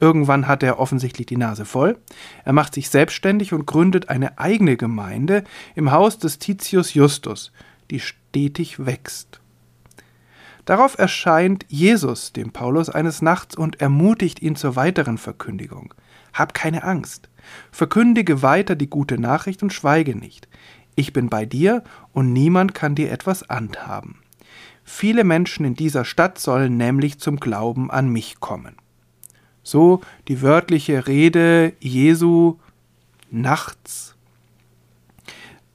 Irgendwann 0.00 0.48
hat 0.48 0.62
er 0.62 0.78
offensichtlich 0.78 1.26
die 1.26 1.36
Nase 1.36 1.66
voll. 1.66 1.98
Er 2.44 2.54
macht 2.54 2.74
sich 2.74 2.88
selbstständig 2.88 3.52
und 3.52 3.66
gründet 3.66 4.08
eine 4.08 4.38
eigene 4.38 4.76
Gemeinde 4.76 5.44
im 5.74 5.92
Haus 5.92 6.18
des 6.18 6.38
Titius 6.38 6.94
Justus, 6.94 7.52
die 7.90 8.00
stetig 8.00 8.84
wächst. 8.84 9.40
Darauf 10.64 10.98
erscheint 10.98 11.66
Jesus 11.68 12.32
dem 12.32 12.50
Paulus 12.52 12.88
eines 12.88 13.22
Nachts 13.22 13.56
und 13.56 13.80
ermutigt 13.80 14.40
ihn 14.40 14.56
zur 14.56 14.76
weiteren 14.76 15.18
Verkündigung. 15.18 15.92
Hab 16.32 16.54
keine 16.54 16.84
Angst. 16.84 17.28
Verkündige 17.70 18.42
weiter 18.42 18.76
die 18.76 18.90
gute 18.90 19.18
Nachricht 19.18 19.62
und 19.62 19.72
schweige 19.72 20.16
nicht. 20.16 20.48
Ich 20.94 21.12
bin 21.12 21.28
bei 21.28 21.46
dir 21.46 21.82
und 22.12 22.32
niemand 22.32 22.74
kann 22.74 22.94
dir 22.94 23.10
etwas 23.10 23.48
anhaben. 23.48 24.20
Viele 24.84 25.24
Menschen 25.24 25.64
in 25.64 25.74
dieser 25.74 26.04
Stadt 26.04 26.38
sollen 26.38 26.76
nämlich 26.76 27.20
zum 27.20 27.38
Glauben 27.38 27.90
an 27.90 28.08
mich 28.08 28.40
kommen. 28.40 28.76
So 29.62 30.00
die 30.28 30.42
wörtliche 30.42 31.06
Rede 31.06 31.74
Jesu 31.80 32.58
nachts 33.30 34.16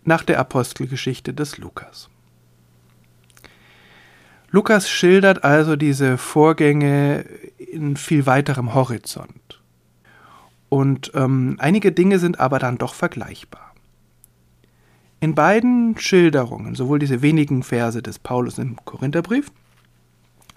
nach 0.04 0.24
der 0.24 0.40
Apostelgeschichte 0.40 1.34
des 1.34 1.58
Lukas. 1.58 2.10
Lukas 4.50 4.90
schildert 4.90 5.44
also 5.44 5.76
diese 5.76 6.18
Vorgänge 6.18 7.26
in 7.58 7.98
viel 7.98 8.26
weiterem 8.26 8.74
Horizont. 8.74 9.62
Und 10.70 11.12
ähm, 11.14 11.56
einige 11.60 11.92
Dinge 11.92 12.20
sind 12.20 12.40
aber 12.40 12.60
dann 12.60 12.78
doch 12.78 12.94
vergleichbar. 12.94 13.74
In 15.20 15.36
beiden 15.36 15.98
Schilderungen, 15.98 16.76
sowohl 16.76 17.00
diese 17.00 17.22
wenigen 17.22 17.64
Verse 17.64 18.02
des 18.02 18.20
Paulus 18.20 18.58
im 18.58 18.78
Korintherbrief, 18.86 19.52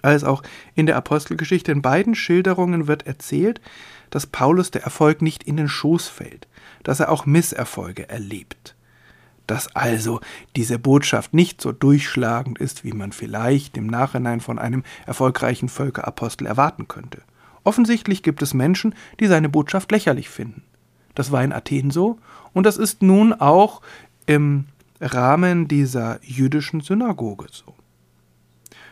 als 0.01 0.23
auch 0.23 0.43
in 0.75 0.85
der 0.85 0.95
Apostelgeschichte. 0.95 1.71
In 1.71 1.81
beiden 1.81 2.15
Schilderungen 2.15 2.87
wird 2.87 3.05
erzählt, 3.07 3.61
dass 4.09 4.27
Paulus 4.27 4.71
der 4.71 4.83
Erfolg 4.83 5.21
nicht 5.21 5.43
in 5.43 5.57
den 5.57 5.67
Schoß 5.67 6.07
fällt, 6.07 6.47
dass 6.83 6.99
er 6.99 7.11
auch 7.11 7.25
Misserfolge 7.25 8.09
erlebt, 8.09 8.75
dass 9.47 9.75
also 9.75 10.19
diese 10.55 10.79
Botschaft 10.79 11.33
nicht 11.33 11.61
so 11.61 11.71
durchschlagend 11.71 12.59
ist, 12.59 12.83
wie 12.83 12.93
man 12.93 13.11
vielleicht 13.11 13.77
im 13.77 13.87
Nachhinein 13.87 14.39
von 14.39 14.59
einem 14.59 14.83
erfolgreichen 15.05 15.69
Völkerapostel 15.69 16.47
erwarten 16.47 16.87
könnte. 16.87 17.21
Offensichtlich 17.69 18.23
gibt 18.23 18.41
es 18.41 18.55
Menschen, 18.55 18.95
die 19.19 19.27
seine 19.27 19.47
Botschaft 19.47 19.91
lächerlich 19.91 20.27
finden. 20.27 20.63
Das 21.13 21.31
war 21.31 21.43
in 21.43 21.53
Athen 21.53 21.91
so 21.91 22.17
und 22.51 22.65
das 22.65 22.77
ist 22.77 23.03
nun 23.03 23.31
auch 23.31 23.83
im 24.25 24.65
Rahmen 24.99 25.67
dieser 25.67 26.19
jüdischen 26.23 26.81
Synagoge 26.81 27.45
so. 27.51 27.75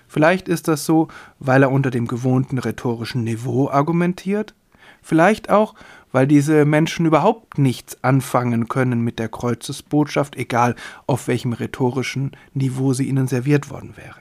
Vielleicht 0.08 0.48
ist 0.48 0.68
das 0.68 0.86
so, 0.86 1.08
weil 1.40 1.64
er 1.64 1.72
unter 1.72 1.90
dem 1.90 2.06
gewohnten 2.06 2.60
rhetorischen 2.60 3.24
Niveau 3.24 3.68
argumentiert, 3.68 4.54
vielleicht 5.02 5.50
auch, 5.50 5.74
weil 6.12 6.28
diese 6.28 6.64
Menschen 6.64 7.08
überhaupt 7.08 7.58
nichts 7.58 8.04
anfangen 8.04 8.68
können 8.68 9.02
mit 9.02 9.18
der 9.18 9.30
Kreuzesbotschaft, 9.30 10.36
egal 10.36 10.76
auf 11.08 11.28
welchem 11.28 11.54
rhetorischen 11.54 12.38
Niveau 12.54 12.94
sie 12.94 13.08
ihnen 13.10 13.26
serviert 13.26 13.72
worden 13.72 13.98
wäre. 13.98 14.20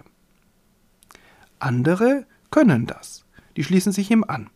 Andere 1.59 2.25
können 2.51 2.87
das, 2.87 3.25
die 3.57 3.65
schließen 3.65 3.93
sich 3.93 4.11
ihm 4.11 4.25
an. 4.27 4.51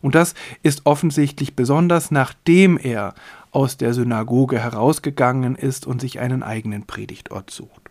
Und 0.00 0.14
das 0.14 0.34
ist 0.62 0.86
offensichtlich 0.86 1.56
besonders 1.56 2.10
nachdem 2.10 2.78
er 2.78 3.14
aus 3.50 3.76
der 3.76 3.94
Synagoge 3.94 4.58
herausgegangen 4.58 5.56
ist 5.56 5.86
und 5.86 6.00
sich 6.00 6.20
einen 6.20 6.42
eigenen 6.42 6.84
Predigtort 6.84 7.50
sucht. 7.50 7.88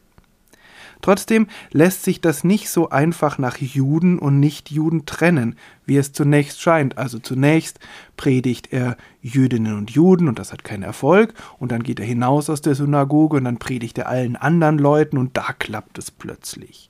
Trotzdem 1.01 1.47
lässt 1.71 2.03
sich 2.03 2.21
das 2.21 2.43
nicht 2.43 2.69
so 2.69 2.89
einfach 2.89 3.37
nach 3.37 3.57
Juden 3.57 4.17
und 4.17 4.39
Nichtjuden 4.39 5.05
trennen, 5.05 5.55
wie 5.85 5.97
es 5.97 6.11
zunächst 6.11 6.59
scheint. 6.59 6.97
Also 6.97 7.19
zunächst 7.19 7.79
predigt 8.15 8.73
er 8.73 8.97
Jüdinnen 9.21 9.77
und 9.77 9.91
Juden 9.91 10.27
und 10.27 10.39
das 10.39 10.51
hat 10.51 10.63
keinen 10.63 10.83
Erfolg 10.83 11.33
und 11.59 11.71
dann 11.71 11.83
geht 11.83 11.99
er 11.99 12.05
hinaus 12.05 12.49
aus 12.49 12.61
der 12.61 12.73
Synagoge 12.73 13.37
und 13.37 13.43
dann 13.43 13.59
predigt 13.59 13.97
er 13.99 14.09
allen 14.09 14.35
anderen 14.35 14.79
Leuten 14.79 15.17
und 15.17 15.37
da 15.37 15.53
klappt 15.53 15.97
es 15.99 16.09
plötzlich. 16.09 16.89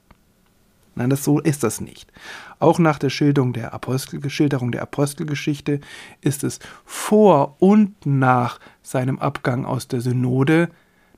Nein, 0.97 1.11
das 1.11 1.23
so 1.23 1.39
ist 1.39 1.63
das 1.63 1.79
nicht. 1.79 2.11
Auch 2.57 2.79
nach 2.79 2.97
der 2.97 3.11
Schilderung 3.11 3.53
der, 3.53 3.71
Apostel, 3.71 4.27
Schilderung 4.31 4.71
der 4.71 4.81
Apostelgeschichte 4.81 5.79
ist 6.21 6.43
es 6.43 6.59
vor 6.85 7.55
und 7.59 7.93
nach 8.05 8.59
seinem 8.81 9.19
Abgang 9.19 9.63
aus 9.63 9.87
der 9.87 10.01
Synode, 10.01 10.69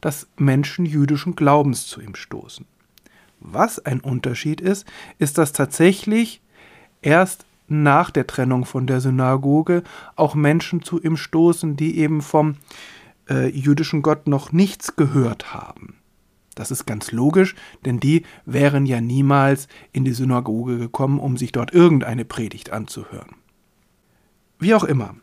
dass 0.02 0.28
Menschen 0.36 0.86
jüdischen 0.86 1.36
Glaubens 1.36 1.88
zu 1.88 2.02
ihm 2.02 2.16
stoßen. 2.16 2.66
Was 3.40 3.80
ein 3.80 4.02
Unterschied 4.02 4.60
ist, 4.60 4.86
ist, 5.18 5.38
dass 5.38 5.54
tatsächlich 5.54 6.42
erst 7.02 7.46
nach 7.70 8.12
der 8.12 8.28
Trennung 8.28 8.66
von 8.66 8.86
der 8.86 9.00
Synagoge 9.00 9.84
auch 10.18 10.36
Menschen 10.36 10.84
zu 10.84 11.02
ihm 11.02 11.16
stoßen, 11.16 11.78
die 11.78 12.00
eben 12.00 12.22
vom 12.22 12.58
äh, 13.30 13.48
jüdischen 13.48 14.02
Gott 14.02 14.28
noch 14.28 14.52
nichts 14.52 14.98
gehört 14.98 15.54
haben. 15.54 15.99
Das 16.56 16.72
ist 16.72 16.86
ganz 16.86 17.12
logisch, 17.12 17.56
denn 17.86 18.00
die 18.00 18.24
wären 18.46 18.86
ja 18.86 19.02
niemals 19.02 19.68
in 19.94 20.04
die 20.04 20.14
Synagoge 20.14 20.78
gekommen, 20.78 21.20
um 21.20 21.38
sich 21.38 21.52
dort 21.52 21.74
irgendeine 21.74 22.26
Predigt 22.26 22.72
anzuhören. 22.72 23.36
Wie 24.60 24.74
auch 24.74 24.84
immer, 24.84 25.16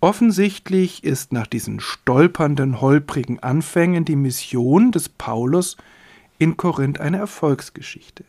offensichtlich 0.00 1.02
ist 1.02 1.32
nach 1.32 1.46
diesen 1.46 1.80
stolpernden, 1.80 2.80
holprigen 2.80 3.40
Anfängen 3.40 4.04
die 4.04 4.16
Mission 4.16 4.92
des 4.92 5.08
Paulus 5.08 5.76
in 6.38 6.56
Korinth 6.56 7.00
eine 7.00 7.18
Erfolgsgeschichte. 7.18 8.24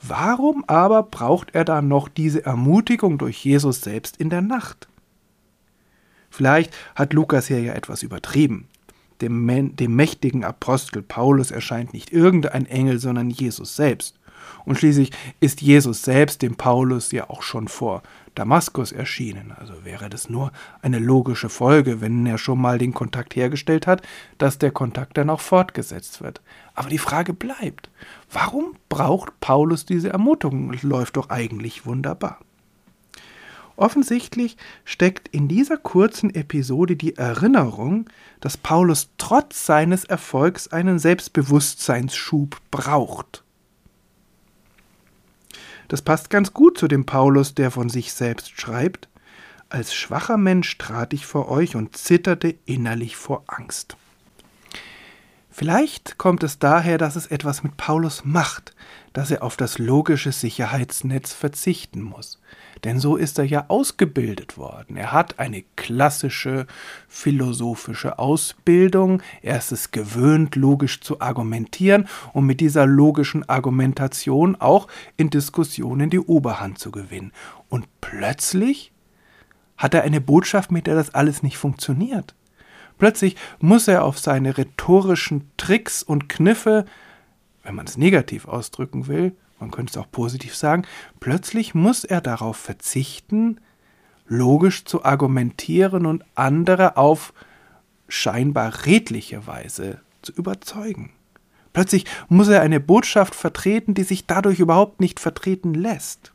Warum 0.00 0.64
aber 0.66 1.04
braucht 1.04 1.54
er 1.54 1.64
dann 1.64 1.86
noch 1.86 2.08
diese 2.08 2.44
Ermutigung 2.44 3.18
durch 3.18 3.44
Jesus 3.44 3.82
selbst 3.82 4.16
in 4.16 4.30
der 4.30 4.42
Nacht? 4.42 4.88
Vielleicht 6.30 6.74
hat 6.96 7.12
Lukas 7.12 7.46
hier 7.46 7.60
ja 7.60 7.74
etwas 7.74 8.02
übertrieben. 8.02 8.66
Dem, 9.20 9.76
dem 9.76 9.96
mächtigen 9.96 10.44
Apostel 10.44 11.02
Paulus 11.02 11.50
erscheint 11.50 11.92
nicht 11.92 12.12
irgendein 12.12 12.66
Engel, 12.66 12.98
sondern 12.98 13.30
Jesus 13.30 13.76
selbst. 13.76 14.18
Und 14.64 14.78
schließlich 14.78 15.10
ist 15.40 15.60
Jesus 15.60 16.02
selbst 16.02 16.42
dem 16.42 16.56
Paulus 16.56 17.12
ja 17.12 17.28
auch 17.30 17.42
schon 17.42 17.68
vor 17.68 18.02
Damaskus 18.34 18.92
erschienen. 18.92 19.52
Also 19.52 19.84
wäre 19.84 20.08
das 20.08 20.30
nur 20.30 20.52
eine 20.80 20.98
logische 20.98 21.48
Folge, 21.48 22.00
wenn 22.00 22.24
er 22.26 22.38
schon 22.38 22.60
mal 22.60 22.78
den 22.78 22.94
Kontakt 22.94 23.36
hergestellt 23.36 23.86
hat, 23.86 24.02
dass 24.38 24.58
der 24.58 24.70
Kontakt 24.70 25.18
dann 25.18 25.30
auch 25.30 25.40
fortgesetzt 25.40 26.22
wird. 26.22 26.40
Aber 26.74 26.88
die 26.88 26.98
Frage 26.98 27.34
bleibt, 27.34 27.90
warum 28.30 28.76
braucht 28.88 29.38
Paulus 29.40 29.84
diese 29.84 30.10
Ermutigung? 30.10 30.72
Es 30.72 30.82
läuft 30.82 31.16
doch 31.16 31.28
eigentlich 31.28 31.84
wunderbar. 31.84 32.38
Offensichtlich 33.82 34.56
steckt 34.84 35.26
in 35.34 35.48
dieser 35.48 35.76
kurzen 35.76 36.32
Episode 36.36 36.94
die 36.94 37.16
Erinnerung, 37.16 38.08
dass 38.38 38.56
Paulus 38.56 39.10
trotz 39.18 39.66
seines 39.66 40.04
Erfolgs 40.04 40.68
einen 40.68 41.00
Selbstbewusstseinsschub 41.00 42.60
braucht. 42.70 43.42
Das 45.88 46.00
passt 46.00 46.30
ganz 46.30 46.52
gut 46.52 46.78
zu 46.78 46.86
dem 46.86 47.06
Paulus, 47.06 47.56
der 47.56 47.72
von 47.72 47.88
sich 47.88 48.12
selbst 48.12 48.52
schreibt, 48.60 49.08
als 49.68 49.92
schwacher 49.92 50.36
Mensch 50.36 50.78
trat 50.78 51.12
ich 51.12 51.26
vor 51.26 51.48
euch 51.48 51.74
und 51.74 51.96
zitterte 51.96 52.54
innerlich 52.64 53.16
vor 53.16 53.42
Angst. 53.48 53.96
Vielleicht 55.54 56.16
kommt 56.16 56.42
es 56.44 56.58
daher, 56.58 56.96
dass 56.96 57.14
es 57.14 57.26
etwas 57.26 57.62
mit 57.62 57.76
Paulus 57.76 58.24
macht, 58.24 58.74
dass 59.12 59.30
er 59.30 59.42
auf 59.42 59.58
das 59.58 59.78
logische 59.78 60.32
Sicherheitsnetz 60.32 61.34
verzichten 61.34 62.00
muss. 62.00 62.40
Denn 62.84 62.98
so 62.98 63.16
ist 63.16 63.38
er 63.38 63.44
ja 63.44 63.66
ausgebildet 63.68 64.56
worden. 64.56 64.96
Er 64.96 65.12
hat 65.12 65.38
eine 65.38 65.62
klassische 65.76 66.66
philosophische 67.06 68.18
Ausbildung. 68.18 69.22
Er 69.42 69.58
ist 69.58 69.72
es 69.72 69.90
gewöhnt, 69.90 70.56
logisch 70.56 71.02
zu 71.02 71.20
argumentieren 71.20 72.08
und 72.32 72.46
mit 72.46 72.60
dieser 72.60 72.86
logischen 72.86 73.46
Argumentation 73.46 74.56
auch 74.56 74.88
in 75.18 75.28
Diskussionen 75.28 76.08
die 76.08 76.20
Oberhand 76.20 76.78
zu 76.78 76.90
gewinnen. 76.90 77.30
Und 77.68 77.86
plötzlich 78.00 78.90
hat 79.76 79.92
er 79.92 80.02
eine 80.02 80.22
Botschaft, 80.22 80.72
mit 80.72 80.86
der 80.86 80.94
das 80.94 81.14
alles 81.14 81.42
nicht 81.42 81.58
funktioniert. 81.58 82.34
Plötzlich 83.02 83.34
muss 83.58 83.88
er 83.88 84.04
auf 84.04 84.20
seine 84.20 84.56
rhetorischen 84.56 85.50
Tricks 85.56 86.04
und 86.04 86.28
Kniffe, 86.28 86.84
wenn 87.64 87.74
man 87.74 87.84
es 87.84 87.96
negativ 87.96 88.46
ausdrücken 88.46 89.08
will, 89.08 89.34
man 89.58 89.72
könnte 89.72 89.90
es 89.90 89.96
auch 89.96 90.08
positiv 90.12 90.54
sagen, 90.54 90.84
plötzlich 91.18 91.74
muss 91.74 92.04
er 92.04 92.20
darauf 92.20 92.56
verzichten, 92.56 93.60
logisch 94.28 94.84
zu 94.84 95.04
argumentieren 95.04 96.06
und 96.06 96.24
andere 96.36 96.96
auf 96.96 97.34
scheinbar 98.06 98.86
redliche 98.86 99.48
Weise 99.48 100.00
zu 100.22 100.30
überzeugen. 100.30 101.10
Plötzlich 101.72 102.04
muss 102.28 102.46
er 102.46 102.60
eine 102.60 102.78
Botschaft 102.78 103.34
vertreten, 103.34 103.94
die 103.94 104.04
sich 104.04 104.28
dadurch 104.28 104.60
überhaupt 104.60 105.00
nicht 105.00 105.18
vertreten 105.18 105.74
lässt. 105.74 106.32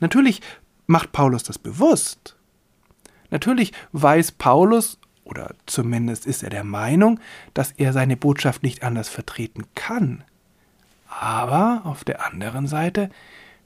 Natürlich 0.00 0.40
macht 0.86 1.12
Paulus 1.12 1.42
das 1.42 1.58
bewusst. 1.58 2.36
Natürlich 3.28 3.74
weiß 3.92 4.32
Paulus 4.32 4.98
oder 5.24 5.54
zumindest 5.66 6.26
ist 6.26 6.42
er 6.42 6.50
der 6.50 6.64
Meinung, 6.64 7.20
dass 7.54 7.72
er 7.72 7.92
seine 7.92 8.16
Botschaft 8.16 8.62
nicht 8.62 8.82
anders 8.82 9.08
vertreten 9.08 9.64
kann. 9.74 10.24
Aber 11.08 11.82
auf 11.84 12.04
der 12.04 12.26
anderen 12.26 12.66
Seite, 12.66 13.10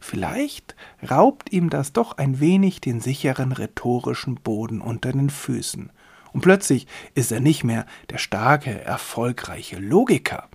vielleicht 0.01 0.75
raubt 1.09 1.53
ihm 1.53 1.71
das 1.71 1.93
doch 1.93 2.19
ein 2.19 2.41
wenig 2.41 2.81
den 2.81 3.01
sicheren 3.01 3.53
rhetorischen 3.53 4.35
Boden 4.37 4.81
unter 4.81 5.13
den 5.13 5.31
Füßen. 5.31 5.91
Und 6.33 6.41
plötzlich 6.41 6.87
ist 7.15 7.33
er 7.33 7.41
nicht 7.41 7.65
mehr 7.65 7.87
der 8.11 8.19
starke, 8.19 8.83
erfolgreiche 8.83 9.79
Logiker, 9.79 10.49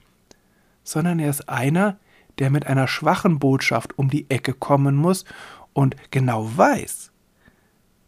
sondern 0.83 1.19
er 1.19 1.29
ist 1.29 1.49
einer, 1.49 1.97
der 2.39 2.49
mit 2.49 2.67
einer 2.67 2.87
schwachen 2.87 3.39
Botschaft 3.39 3.97
um 3.97 4.09
die 4.09 4.29
Ecke 4.29 4.53
kommen 4.53 4.95
muss 4.95 5.25
und 5.73 5.95
genau 6.11 6.49
weiß, 6.55 7.10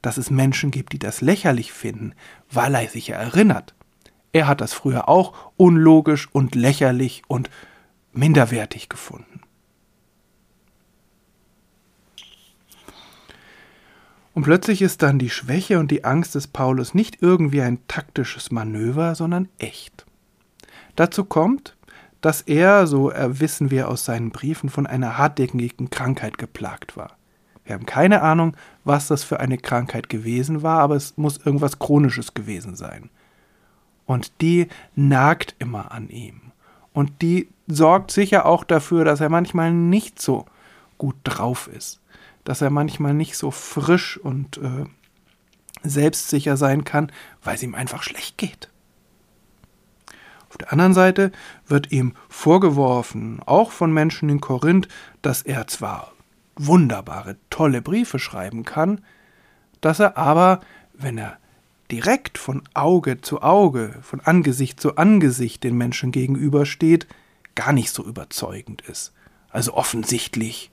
dass 0.03 0.17
es 0.17 0.29
Menschen 0.29 0.69
gibt, 0.69 0.93
die 0.93 0.99
das 0.99 1.21
lächerlich 1.21 1.73
finden, 1.73 2.13
weil 2.51 2.75
er 2.75 2.87
sich 2.87 3.07
ja 3.07 3.15
erinnert. 3.15 3.73
Er 4.33 4.47
hat 4.47 4.61
das 4.61 4.73
früher 4.73 5.09
auch 5.09 5.33
unlogisch 5.57 6.27
und 6.31 6.53
lächerlich 6.53 7.23
und 7.27 7.49
minderwertig 8.11 8.89
gefunden. 8.89 9.41
Und 14.33 14.43
plötzlich 14.43 14.81
ist 14.81 15.03
dann 15.03 15.19
die 15.19 15.29
Schwäche 15.29 15.79
und 15.79 15.89
die 15.89 16.03
Angst 16.03 16.35
des 16.35 16.47
Paulus 16.47 16.93
nicht 16.93 17.21
irgendwie 17.21 17.61
ein 17.61 17.79
taktisches 17.87 18.51
Manöver, 18.51 19.15
sondern 19.15 19.47
echt. 19.57 20.05
Dazu 20.95 21.23
kommt, 21.23 21.77
dass 22.19 22.41
er, 22.41 22.87
so 22.87 23.11
wissen 23.15 23.69
wir 23.69 23.89
aus 23.89 24.05
seinen 24.05 24.31
Briefen, 24.31 24.69
von 24.69 24.87
einer 24.87 25.17
hartnäckigen 25.17 25.89
Krankheit 25.89 26.37
geplagt 26.37 26.97
war. 26.97 27.15
Wir 27.65 27.75
haben 27.75 27.85
keine 27.85 28.21
Ahnung, 28.21 28.57
was 28.83 29.07
das 29.07 29.23
für 29.23 29.39
eine 29.39 29.57
Krankheit 29.57 30.09
gewesen 30.09 30.63
war, 30.63 30.79
aber 30.79 30.95
es 30.95 31.17
muss 31.17 31.37
irgendwas 31.37 31.79
Chronisches 31.79 32.33
gewesen 32.33 32.75
sein. 32.75 33.09
Und 34.05 34.41
die 34.41 34.67
nagt 34.95 35.55
immer 35.59 35.91
an 35.91 36.09
ihm. 36.09 36.41
Und 36.91 37.21
die 37.21 37.49
sorgt 37.67 38.11
sicher 38.11 38.45
auch 38.45 38.63
dafür, 38.63 39.05
dass 39.05 39.21
er 39.21 39.29
manchmal 39.29 39.71
nicht 39.71 40.21
so 40.21 40.45
gut 40.97 41.15
drauf 41.23 41.67
ist. 41.67 42.01
Dass 42.43 42.61
er 42.61 42.69
manchmal 42.69 43.13
nicht 43.13 43.37
so 43.37 43.51
frisch 43.51 44.17
und 44.17 44.57
äh, 44.57 44.85
selbstsicher 45.83 46.57
sein 46.57 46.83
kann, 46.83 47.11
weil 47.43 47.55
es 47.55 47.63
ihm 47.63 47.75
einfach 47.75 48.03
schlecht 48.03 48.37
geht. 48.37 48.69
Auf 50.49 50.57
der 50.57 50.71
anderen 50.71 50.93
Seite 50.93 51.31
wird 51.65 51.91
ihm 51.91 52.13
vorgeworfen, 52.29 53.41
auch 53.45 53.71
von 53.71 53.91
Menschen 53.91 54.29
in 54.29 54.39
Korinth, 54.39 54.87
dass 55.23 55.41
er 55.41 55.65
zwar 55.67 56.12
wunderbare, 56.55 57.37
tolle 57.49 57.81
Briefe 57.81 58.19
schreiben 58.19 58.63
kann, 58.63 59.01
dass 59.81 59.99
er 59.99 60.17
aber, 60.17 60.61
wenn 60.93 61.17
er 61.17 61.37
direkt 61.91 62.37
von 62.37 62.63
Auge 62.73 63.21
zu 63.21 63.41
Auge, 63.41 63.99
von 64.01 64.19
Angesicht 64.21 64.79
zu 64.79 64.95
Angesicht 64.95 65.63
den 65.63 65.77
Menschen 65.77 66.11
gegenübersteht, 66.11 67.07
gar 67.55 67.73
nicht 67.73 67.91
so 67.91 68.03
überzeugend 68.03 68.81
ist. 68.81 69.13
Also 69.49 69.73
offensichtlich 69.73 70.71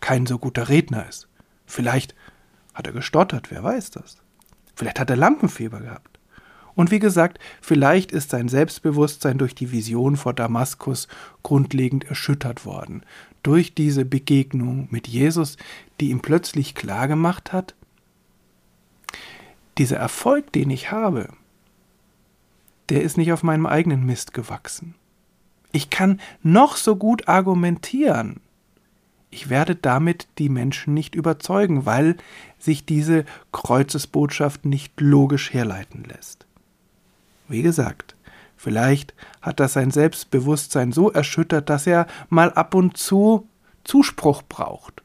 kein 0.00 0.26
so 0.26 0.38
guter 0.38 0.68
Redner 0.68 1.08
ist. 1.08 1.28
Vielleicht 1.66 2.14
hat 2.74 2.86
er 2.86 2.92
gestottert, 2.92 3.50
wer 3.50 3.62
weiß 3.62 3.90
das. 3.92 4.18
Vielleicht 4.74 4.98
hat 4.98 5.10
er 5.10 5.16
Lampenfieber 5.16 5.80
gehabt. 5.80 6.18
Und 6.74 6.90
wie 6.90 6.98
gesagt, 6.98 7.38
vielleicht 7.60 8.12
ist 8.12 8.30
sein 8.30 8.48
Selbstbewusstsein 8.48 9.38
durch 9.38 9.54
die 9.54 9.72
Vision 9.72 10.16
vor 10.16 10.32
Damaskus 10.32 11.06
grundlegend 11.42 12.04
erschüttert 12.04 12.64
worden, 12.64 13.02
durch 13.42 13.74
diese 13.74 14.04
Begegnung 14.04 14.88
mit 14.90 15.08
Jesus, 15.08 15.56
die 16.00 16.10
ihm 16.10 16.20
plötzlich 16.20 16.74
klargemacht 16.74 17.52
hat, 17.52 17.74
dieser 19.78 19.96
Erfolg, 19.96 20.52
den 20.52 20.70
ich 20.70 20.90
habe, 20.90 21.28
der 22.88 23.02
ist 23.02 23.16
nicht 23.16 23.32
auf 23.32 23.42
meinem 23.42 23.66
eigenen 23.66 24.04
Mist 24.04 24.34
gewachsen. 24.34 24.94
Ich 25.72 25.88
kann 25.88 26.20
noch 26.42 26.76
so 26.76 26.96
gut 26.96 27.28
argumentieren. 27.28 28.40
Ich 29.30 29.48
werde 29.48 29.74
damit 29.74 30.28
die 30.36 30.50
Menschen 30.50 30.92
nicht 30.92 31.14
überzeugen, 31.14 31.86
weil 31.86 32.18
sich 32.58 32.84
diese 32.84 33.24
Kreuzesbotschaft 33.50 34.66
nicht 34.66 35.00
logisch 35.00 35.54
herleiten 35.54 36.04
lässt. 36.04 36.46
Wie 37.48 37.62
gesagt, 37.62 38.14
vielleicht 38.62 39.14
hat 39.40 39.58
das 39.58 39.72
sein 39.72 39.90
Selbstbewusstsein 39.90 40.92
so 40.92 41.10
erschüttert, 41.10 41.68
dass 41.68 41.86
er 41.86 42.06
mal 42.28 42.52
ab 42.52 42.74
und 42.74 42.96
zu 42.96 43.48
Zuspruch 43.84 44.42
braucht. 44.48 45.02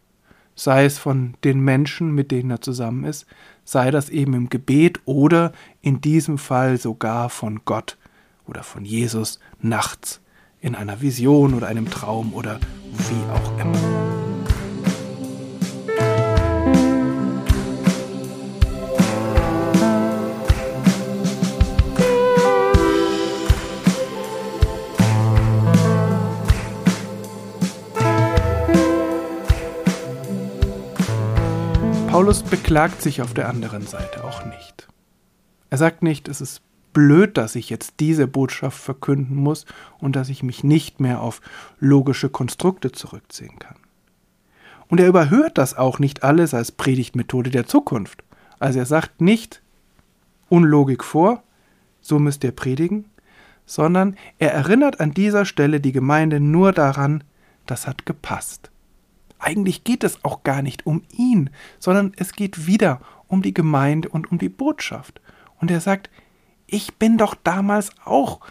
Sei 0.55 0.85
es 0.85 0.97
von 0.97 1.35
den 1.43 1.59
Menschen, 1.59 2.13
mit 2.13 2.31
denen 2.31 2.51
er 2.51 2.61
zusammen 2.61 3.03
ist, 3.03 3.25
sei 3.63 3.91
das 3.91 4.09
eben 4.09 4.33
im 4.33 4.49
Gebet 4.49 4.99
oder 5.05 5.51
in 5.81 6.01
diesem 6.01 6.37
Fall 6.37 6.77
sogar 6.77 7.29
von 7.29 7.61
Gott 7.65 7.97
oder 8.45 8.63
von 8.63 8.85
Jesus 8.85 9.39
nachts 9.59 10.21
in 10.61 10.75
einer 10.75 11.01
Vision 11.01 11.53
oder 11.53 11.67
einem 11.67 11.89
Traum 11.89 12.33
oder 12.33 12.59
wie 12.91 13.31
auch 13.31 13.59
immer. 13.59 13.86
Paulus 32.17 32.41
beklagt 32.41 33.03
sich 33.03 33.21
auf 33.21 33.35
der 33.35 33.47
anderen 33.47 33.85
Seite 33.85 34.23
auch 34.23 34.43
nicht. 34.43 34.87
Er 35.69 35.77
sagt 35.77 36.01
nicht, 36.01 36.27
es 36.27 36.41
ist 36.41 36.63
blöd, 36.91 37.37
dass 37.37 37.53
ich 37.53 37.69
jetzt 37.69 37.99
diese 37.99 38.25
Botschaft 38.25 38.79
verkünden 38.81 39.35
muss 39.35 39.67
und 39.99 40.15
dass 40.15 40.29
ich 40.29 40.41
mich 40.41 40.63
nicht 40.63 40.99
mehr 40.99 41.21
auf 41.21 41.41
logische 41.79 42.29
Konstrukte 42.29 42.91
zurückziehen 42.91 43.59
kann. 43.59 43.75
Und 44.87 44.99
er 44.99 45.07
überhört 45.07 45.59
das 45.59 45.77
auch 45.77 45.99
nicht 45.99 46.23
alles 46.23 46.55
als 46.55 46.71
Predigtmethode 46.71 47.51
der 47.51 47.67
Zukunft. 47.67 48.23
Also 48.57 48.79
er 48.79 48.87
sagt 48.87 49.21
nicht 49.21 49.61
Unlogik 50.49 51.03
vor, 51.03 51.43
so 52.01 52.17
müsst 52.17 52.43
ihr 52.43 52.51
predigen, 52.51 53.05
sondern 53.67 54.15
er 54.39 54.53
erinnert 54.53 54.99
an 54.99 55.11
dieser 55.11 55.45
Stelle 55.45 55.79
die 55.79 55.91
Gemeinde 55.91 56.39
nur 56.39 56.71
daran, 56.71 57.23
das 57.67 57.85
hat 57.85 58.07
gepasst. 58.07 58.71
Eigentlich 59.39 59.83
geht 59.83 60.03
es 60.03 60.23
auch 60.23 60.43
gar 60.43 60.61
nicht 60.61 60.85
um 60.85 61.03
ihn, 61.11 61.49
sondern 61.79 62.13
es 62.17 62.33
geht 62.33 62.67
wieder 62.67 63.01
um 63.27 63.41
die 63.41 63.53
Gemeinde 63.53 64.09
und 64.09 64.31
um 64.31 64.37
die 64.37 64.49
Botschaft. 64.49 65.21
Und 65.59 65.71
er 65.71 65.81
sagt, 65.81 66.09
ich 66.65 66.95
bin 66.95 67.17
doch 67.17 67.35
damals 67.35 67.91
auch 68.03 68.41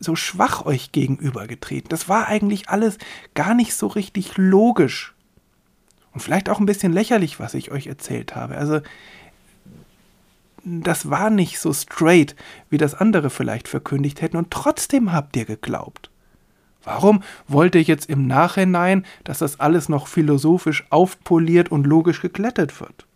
so 0.00 0.16
schwach 0.16 0.64
euch 0.64 0.92
gegenübergetreten. 0.92 1.88
Das 1.88 2.08
war 2.08 2.26
eigentlich 2.26 2.68
alles 2.68 2.98
gar 3.34 3.54
nicht 3.54 3.74
so 3.74 3.86
richtig 3.86 4.36
logisch. 4.36 5.14
Und 6.12 6.20
vielleicht 6.20 6.48
auch 6.48 6.60
ein 6.60 6.66
bisschen 6.66 6.92
lächerlich, 6.92 7.38
was 7.40 7.54
ich 7.54 7.70
euch 7.70 7.86
erzählt 7.86 8.34
habe. 8.34 8.56
Also, 8.56 8.80
das 10.64 11.10
war 11.10 11.30
nicht 11.30 11.58
so 11.58 11.72
straight, 11.72 12.34
wie 12.70 12.78
das 12.78 12.94
andere 12.94 13.30
vielleicht 13.30 13.68
verkündigt 13.68 14.20
hätten. 14.20 14.36
Und 14.36 14.50
trotzdem 14.50 15.12
habt 15.12 15.36
ihr 15.36 15.44
geglaubt. 15.44 16.10
Warum 16.88 17.22
wollte 17.46 17.76
er 17.76 17.84
jetzt 17.84 18.08
im 18.08 18.26
Nachhinein, 18.26 19.04
dass 19.22 19.40
das 19.40 19.60
alles 19.60 19.90
noch 19.90 20.06
philosophisch 20.06 20.86
aufpoliert 20.88 21.70
und 21.70 21.86
logisch 21.86 22.22
geklettet 22.22 22.80
wird? 22.80 23.06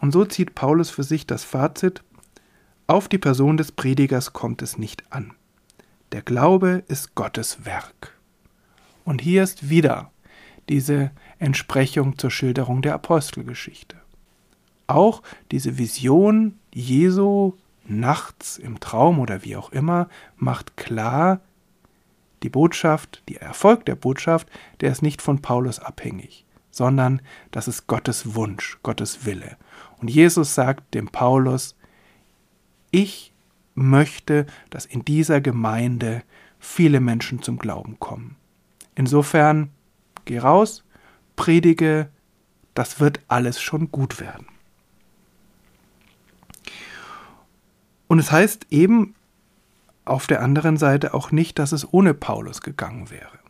Und 0.00 0.12
so 0.12 0.24
zieht 0.24 0.54
Paulus 0.54 0.88
für 0.88 1.02
sich 1.02 1.26
das 1.26 1.44
Fazit, 1.44 2.02
auf 2.86 3.08
die 3.08 3.18
Person 3.18 3.58
des 3.58 3.72
Predigers 3.72 4.32
kommt 4.32 4.62
es 4.62 4.78
nicht 4.78 5.04
an. 5.12 5.34
Der 6.12 6.22
Glaube 6.22 6.82
ist 6.88 7.14
Gottes 7.14 7.66
Werk. 7.66 8.16
Und 9.04 9.20
hier 9.20 9.42
ist 9.42 9.68
wieder 9.68 10.12
diese 10.70 11.10
Entsprechung 11.38 12.16
zur 12.16 12.30
Schilderung 12.30 12.80
der 12.80 12.94
Apostelgeschichte. 12.94 13.96
Auch 14.86 15.22
diese 15.50 15.76
Vision 15.76 16.58
Jesu 16.72 17.52
nachts 17.86 18.58
im 18.58 18.80
Traum 18.80 19.18
oder 19.18 19.44
wie 19.44 19.56
auch 19.56 19.72
immer 19.72 20.08
macht 20.36 20.76
klar, 20.76 21.40
die 22.42 22.48
Botschaft, 22.50 23.22
der 23.28 23.42
Erfolg 23.42 23.86
der 23.86 23.94
Botschaft, 23.94 24.48
der 24.80 24.92
ist 24.92 25.02
nicht 25.02 25.22
von 25.22 25.40
Paulus 25.40 25.78
abhängig, 25.78 26.44
sondern 26.70 27.22
das 27.50 27.68
ist 27.68 27.86
Gottes 27.86 28.34
Wunsch, 28.34 28.78
Gottes 28.82 29.24
Wille. 29.24 29.56
Und 29.98 30.08
Jesus 30.08 30.54
sagt 30.54 30.94
dem 30.94 31.08
Paulus, 31.08 31.76
ich 32.90 33.32
möchte, 33.74 34.46
dass 34.70 34.84
in 34.84 35.04
dieser 35.04 35.40
Gemeinde 35.40 36.22
viele 36.58 37.00
Menschen 37.00 37.42
zum 37.42 37.58
Glauben 37.58 37.98
kommen. 37.98 38.36
Insofern, 38.94 39.70
geh 40.26 40.38
raus, 40.38 40.84
predige, 41.36 42.08
das 42.74 43.00
wird 43.00 43.20
alles 43.28 43.60
schon 43.60 43.90
gut 43.90 44.20
werden. 44.20 44.46
Und 48.14 48.20
es 48.20 48.30
heißt 48.30 48.68
eben 48.70 49.16
auf 50.04 50.28
der 50.28 50.40
anderen 50.40 50.76
Seite 50.76 51.14
auch 51.14 51.32
nicht, 51.32 51.58
dass 51.58 51.72
es 51.72 51.92
ohne 51.92 52.14
Paulus 52.14 52.60
gegangen 52.60 53.10
wäre. 53.10 53.40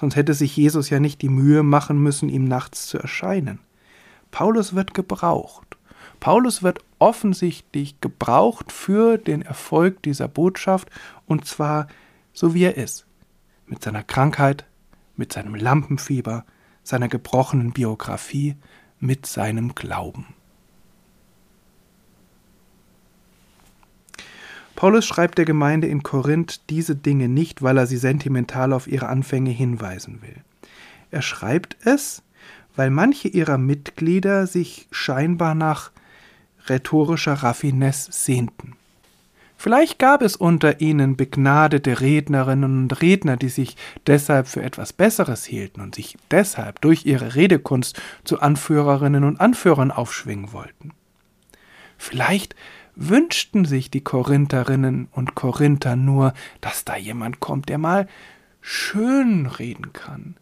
Sonst 0.00 0.16
hätte 0.16 0.34
sich 0.34 0.56
Jesus 0.56 0.90
ja 0.90 0.98
nicht 0.98 1.22
die 1.22 1.28
Mühe 1.28 1.62
machen 1.62 2.02
müssen, 2.02 2.28
ihm 2.28 2.42
nachts 2.42 2.88
zu 2.88 2.98
erscheinen. 2.98 3.60
Paulus 4.32 4.74
wird 4.74 4.94
gebraucht. 4.94 5.76
Paulus 6.18 6.64
wird 6.64 6.80
offensichtlich 6.98 8.00
gebraucht 8.00 8.72
für 8.72 9.16
den 9.16 9.42
Erfolg 9.42 10.02
dieser 10.02 10.26
Botschaft 10.26 10.90
und 11.26 11.44
zwar 11.44 11.86
so 12.32 12.52
wie 12.52 12.64
er 12.64 12.76
ist. 12.76 13.06
Mit 13.66 13.80
seiner 13.84 14.02
Krankheit, 14.02 14.66
mit 15.14 15.32
seinem 15.32 15.54
Lampenfieber, 15.54 16.44
seiner 16.82 17.06
gebrochenen 17.06 17.70
Biografie, 17.70 18.56
mit 18.98 19.26
seinem 19.26 19.76
Glauben. 19.76 20.34
Paulus 24.80 25.04
schreibt 25.04 25.36
der 25.36 25.44
Gemeinde 25.44 25.88
in 25.88 26.02
Korinth 26.02 26.70
diese 26.70 26.96
Dinge 26.96 27.28
nicht, 27.28 27.60
weil 27.60 27.76
er 27.76 27.86
sie 27.86 27.98
sentimental 27.98 28.72
auf 28.72 28.86
ihre 28.86 29.08
Anfänge 29.08 29.50
hinweisen 29.50 30.22
will. 30.22 30.36
Er 31.10 31.20
schreibt 31.20 31.76
es, 31.84 32.22
weil 32.76 32.88
manche 32.88 33.28
ihrer 33.28 33.58
Mitglieder 33.58 34.46
sich 34.46 34.88
scheinbar 34.90 35.54
nach 35.54 35.90
rhetorischer 36.66 37.34
Raffinesse 37.34 38.10
sehnten. 38.10 38.72
Vielleicht 39.58 39.98
gab 39.98 40.22
es 40.22 40.34
unter 40.34 40.80
ihnen 40.80 41.14
begnadete 41.14 42.00
Rednerinnen 42.00 42.84
und 42.84 43.02
Redner, 43.02 43.36
die 43.36 43.50
sich 43.50 43.76
deshalb 44.06 44.48
für 44.48 44.62
etwas 44.62 44.94
Besseres 44.94 45.44
hielten 45.44 45.82
und 45.82 45.94
sich 45.94 46.16
deshalb 46.30 46.80
durch 46.80 47.04
ihre 47.04 47.34
Redekunst 47.34 48.00
zu 48.24 48.40
Anführerinnen 48.40 49.24
und 49.24 49.42
Anführern 49.42 49.90
aufschwingen 49.90 50.54
wollten. 50.54 50.94
Vielleicht 51.98 52.56
wünschten 52.96 53.64
sich 53.64 53.90
die 53.90 54.02
Korintherinnen 54.02 55.08
und 55.12 55.34
Korinther 55.34 55.96
nur, 55.96 56.34
dass 56.60 56.84
da 56.84 56.96
jemand 56.96 57.40
kommt, 57.40 57.68
der 57.68 57.78
mal 57.78 58.08
schön 58.60 59.46
reden 59.46 59.92
kann, 59.92 60.36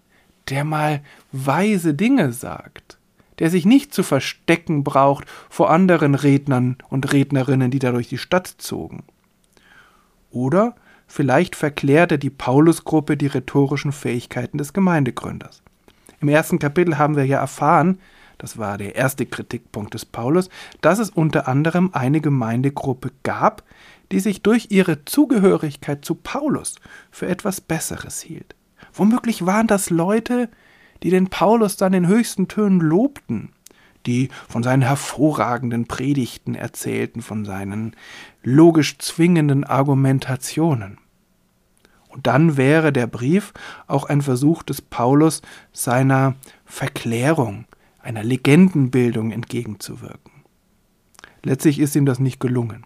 der 0.48 0.64
mal 0.64 1.02
weise 1.32 1.94
Dinge 1.94 2.32
sagt, 2.32 2.98
der 3.38 3.50
sich 3.50 3.64
nicht 3.64 3.94
zu 3.94 4.02
verstecken 4.02 4.82
braucht 4.82 5.26
vor 5.48 5.70
anderen 5.70 6.14
Rednern 6.14 6.76
und 6.88 7.12
Rednerinnen, 7.12 7.70
die 7.70 7.78
da 7.78 7.92
durch 7.92 8.08
die 8.08 8.18
Stadt 8.18 8.46
zogen. 8.58 9.04
Oder 10.30 10.74
vielleicht 11.06 11.56
verklärte 11.56 12.18
die 12.18 12.30
Paulusgruppe 12.30 13.16
die 13.16 13.28
rhetorischen 13.28 13.92
Fähigkeiten 13.92 14.58
des 14.58 14.72
Gemeindegründers. 14.72 15.62
Im 16.20 16.28
ersten 16.28 16.58
Kapitel 16.58 16.98
haben 16.98 17.16
wir 17.16 17.24
ja 17.24 17.38
erfahren, 17.38 18.00
das 18.38 18.56
war 18.56 18.78
der 18.78 18.94
erste 18.94 19.26
Kritikpunkt 19.26 19.94
des 19.94 20.04
Paulus, 20.04 20.48
dass 20.80 21.00
es 21.00 21.10
unter 21.10 21.48
anderem 21.48 21.90
eine 21.92 22.20
Gemeindegruppe 22.20 23.10
gab, 23.24 23.64
die 24.12 24.20
sich 24.20 24.42
durch 24.42 24.68
ihre 24.70 25.04
Zugehörigkeit 25.04 26.04
zu 26.04 26.14
Paulus 26.14 26.76
für 27.10 27.26
etwas 27.26 27.60
Besseres 27.60 28.20
hielt. 28.20 28.54
Womöglich 28.94 29.44
waren 29.44 29.66
das 29.66 29.90
Leute, 29.90 30.48
die 31.02 31.10
den 31.10 31.28
Paulus 31.28 31.76
dann 31.76 31.92
in 31.92 32.06
höchsten 32.06 32.48
Tönen 32.48 32.80
lobten, 32.80 33.50
die 34.06 34.30
von 34.48 34.62
seinen 34.62 34.82
hervorragenden 34.82 35.86
Predigten 35.86 36.54
erzählten, 36.54 37.20
von 37.20 37.44
seinen 37.44 37.94
logisch 38.42 38.98
zwingenden 38.98 39.64
Argumentationen. 39.64 40.98
Und 42.08 42.26
dann 42.26 42.56
wäre 42.56 42.92
der 42.92 43.06
Brief 43.06 43.52
auch 43.86 44.06
ein 44.06 44.22
Versuch 44.22 44.62
des 44.62 44.80
Paulus, 44.80 45.42
seiner 45.72 46.34
Verklärung, 46.64 47.66
einer 48.08 48.24
Legendenbildung 48.24 49.30
entgegenzuwirken. 49.30 50.32
Letztlich 51.42 51.78
ist 51.78 51.94
ihm 51.94 52.06
das 52.06 52.18
nicht 52.18 52.40
gelungen. 52.40 52.84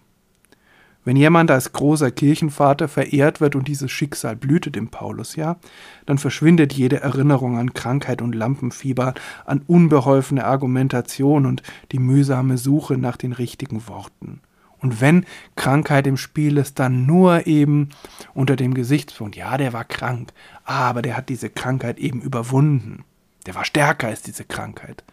Wenn 1.05 1.17
jemand 1.17 1.51
als 1.51 1.73
großer 1.73 2.11
Kirchenvater 2.11 2.87
verehrt 2.87 3.41
wird 3.41 3.55
und 3.55 3.67
dieses 3.67 3.91
Schicksal 3.91 4.35
blühte 4.35 4.71
dem 4.71 4.87
Paulus 4.87 5.35
ja, 5.35 5.57
dann 6.05 6.17
verschwindet 6.17 6.71
jede 6.73 7.01
Erinnerung 7.01 7.57
an 7.57 7.73
Krankheit 7.73 8.21
und 8.21 8.33
Lampenfieber, 8.33 9.13
an 9.45 9.61
unbeholfene 9.67 10.45
Argumentation 10.45 11.45
und 11.45 11.61
die 11.91 11.99
mühsame 11.99 12.57
Suche 12.57 12.97
nach 12.97 13.17
den 13.17 13.33
richtigen 13.33 13.87
Worten. 13.87 14.41
Und 14.77 15.01
wenn 15.01 15.25
Krankheit 15.55 16.07
im 16.07 16.17
Spiel 16.17 16.57
ist, 16.57 16.79
dann 16.79 17.05
nur 17.05 17.47
eben 17.47 17.89
unter 18.33 18.55
dem 18.55 18.73
Gesichtspunkt, 18.73 19.35
ja, 19.35 19.57
der 19.57 19.71
war 19.73 19.85
krank, 19.85 20.31
aber 20.63 21.01
der 21.01 21.15
hat 21.15 21.29
diese 21.29 21.49
Krankheit 21.49 21.99
eben 21.99 22.21
überwunden. 22.21 23.03
Der 23.45 23.55
war 23.55 23.65
stärker 23.65 24.07
als 24.07 24.21
diese 24.21 24.45
Krankheit. 24.45 25.03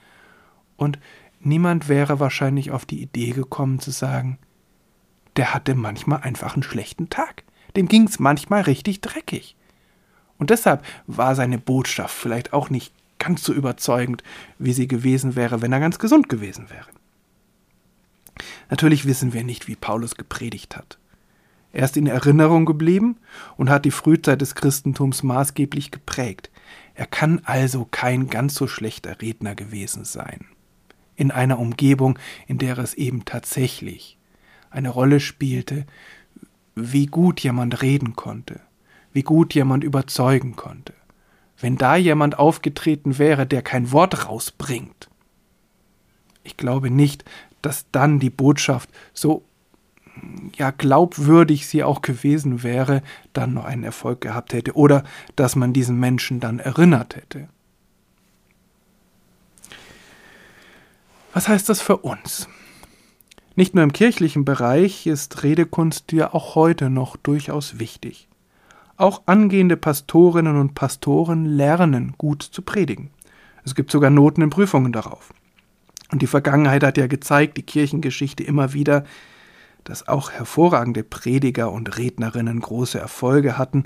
Und 0.80 0.98
niemand 1.40 1.90
wäre 1.90 2.20
wahrscheinlich 2.20 2.70
auf 2.70 2.86
die 2.86 3.02
Idee 3.02 3.32
gekommen 3.32 3.80
zu 3.80 3.90
sagen, 3.90 4.38
der 5.36 5.52
hatte 5.52 5.74
manchmal 5.74 6.22
einfach 6.22 6.54
einen 6.54 6.62
schlechten 6.62 7.10
Tag. 7.10 7.44
Dem 7.76 7.86
ging 7.86 8.04
es 8.04 8.18
manchmal 8.18 8.62
richtig 8.62 9.02
dreckig. 9.02 9.56
Und 10.38 10.48
deshalb 10.48 10.82
war 11.06 11.34
seine 11.34 11.58
Botschaft 11.58 12.16
vielleicht 12.16 12.54
auch 12.54 12.70
nicht 12.70 12.94
ganz 13.18 13.44
so 13.44 13.52
überzeugend, 13.52 14.22
wie 14.58 14.72
sie 14.72 14.88
gewesen 14.88 15.36
wäre, 15.36 15.60
wenn 15.60 15.70
er 15.70 15.80
ganz 15.80 15.98
gesund 15.98 16.30
gewesen 16.30 16.70
wäre. 16.70 16.88
Natürlich 18.70 19.04
wissen 19.04 19.34
wir 19.34 19.44
nicht, 19.44 19.68
wie 19.68 19.76
Paulus 19.76 20.14
gepredigt 20.14 20.78
hat. 20.78 20.98
Er 21.74 21.84
ist 21.84 21.98
in 21.98 22.06
Erinnerung 22.06 22.64
geblieben 22.64 23.18
und 23.58 23.68
hat 23.68 23.84
die 23.84 23.90
Frühzeit 23.90 24.40
des 24.40 24.54
Christentums 24.54 25.22
maßgeblich 25.22 25.90
geprägt. 25.90 26.50
Er 26.94 27.06
kann 27.06 27.42
also 27.44 27.86
kein 27.90 28.30
ganz 28.30 28.54
so 28.54 28.66
schlechter 28.66 29.20
Redner 29.20 29.54
gewesen 29.54 30.06
sein. 30.06 30.46
In 31.20 31.30
einer 31.30 31.58
Umgebung, 31.58 32.18
in 32.46 32.56
der 32.56 32.78
es 32.78 32.94
eben 32.94 33.26
tatsächlich 33.26 34.16
eine 34.70 34.88
Rolle 34.88 35.20
spielte, 35.20 35.84
wie 36.74 37.04
gut 37.04 37.40
jemand 37.40 37.82
reden 37.82 38.16
konnte, 38.16 38.60
wie 39.12 39.22
gut 39.22 39.52
jemand 39.52 39.84
überzeugen 39.84 40.56
konnte. 40.56 40.94
Wenn 41.58 41.76
da 41.76 41.96
jemand 41.96 42.38
aufgetreten 42.38 43.18
wäre, 43.18 43.46
der 43.46 43.60
kein 43.60 43.92
Wort 43.92 44.28
rausbringt. 44.28 45.10
Ich 46.42 46.56
glaube 46.56 46.88
nicht, 46.88 47.26
dass 47.60 47.84
dann 47.92 48.18
die 48.18 48.30
Botschaft 48.30 48.88
so 49.12 49.44
ja 50.56 50.70
glaubwürdig 50.70 51.66
sie 51.66 51.84
auch 51.84 52.00
gewesen 52.00 52.62
wäre, 52.62 53.02
dann 53.34 53.52
noch 53.52 53.66
einen 53.66 53.84
Erfolg 53.84 54.22
gehabt 54.22 54.54
hätte 54.54 54.72
oder 54.72 55.04
dass 55.36 55.54
man 55.54 55.74
diesen 55.74 56.00
Menschen 56.00 56.40
dann 56.40 56.60
erinnert 56.60 57.14
hätte. 57.14 57.50
Was 61.32 61.46
heißt 61.46 61.68
das 61.68 61.80
für 61.80 61.98
uns? 61.98 62.48
Nicht 63.54 63.74
nur 63.74 63.84
im 63.84 63.92
kirchlichen 63.92 64.44
Bereich 64.44 65.06
ist 65.06 65.44
Redekunst 65.44 66.10
ja 66.10 66.34
auch 66.34 66.56
heute 66.56 66.90
noch 66.90 67.16
durchaus 67.16 67.78
wichtig. 67.78 68.28
Auch 68.96 69.22
angehende 69.26 69.76
Pastorinnen 69.76 70.56
und 70.56 70.74
Pastoren 70.74 71.44
lernen 71.44 72.14
gut 72.18 72.42
zu 72.42 72.62
predigen. 72.62 73.10
Es 73.64 73.76
gibt 73.76 73.92
sogar 73.92 74.10
Noten 74.10 74.42
in 74.42 74.50
Prüfungen 74.50 74.92
darauf. 74.92 75.32
Und 76.10 76.20
die 76.20 76.26
Vergangenheit 76.26 76.82
hat 76.82 76.98
ja 76.98 77.06
gezeigt, 77.06 77.56
die 77.56 77.62
Kirchengeschichte 77.62 78.42
immer 78.42 78.72
wieder, 78.72 79.04
dass 79.84 80.08
auch 80.08 80.32
hervorragende 80.32 81.04
Prediger 81.04 81.70
und 81.70 81.96
Rednerinnen 81.96 82.60
große 82.60 82.98
Erfolge 82.98 83.56
hatten, 83.56 83.84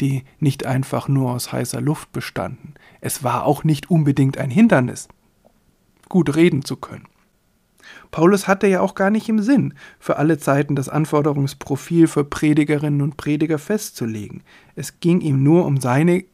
die 0.00 0.24
nicht 0.40 0.64
einfach 0.64 1.06
nur 1.06 1.32
aus 1.32 1.52
heißer 1.52 1.82
Luft 1.82 2.12
bestanden. 2.12 2.74
Es 3.02 3.22
war 3.22 3.44
auch 3.44 3.62
nicht 3.62 3.90
unbedingt 3.90 4.38
ein 4.38 4.50
Hindernis, 4.50 5.08
gut 6.08 6.34
reden 6.36 6.64
zu 6.64 6.76
können. 6.76 7.06
Paulus 8.10 8.48
hatte 8.48 8.66
ja 8.66 8.80
auch 8.80 8.94
gar 8.94 9.10
nicht 9.10 9.28
im 9.28 9.40
Sinn, 9.40 9.74
für 9.98 10.16
alle 10.16 10.38
Zeiten 10.38 10.76
das 10.76 10.88
Anforderungsprofil 10.88 12.06
für 12.06 12.24
Predigerinnen 12.24 13.02
und 13.02 13.16
Prediger 13.16 13.58
festzulegen. 13.58 14.42
Es 14.76 15.00
ging 15.00 15.20
ihm 15.20 15.42
nur 15.42 15.66
um 15.66 15.80
seine 15.80 16.24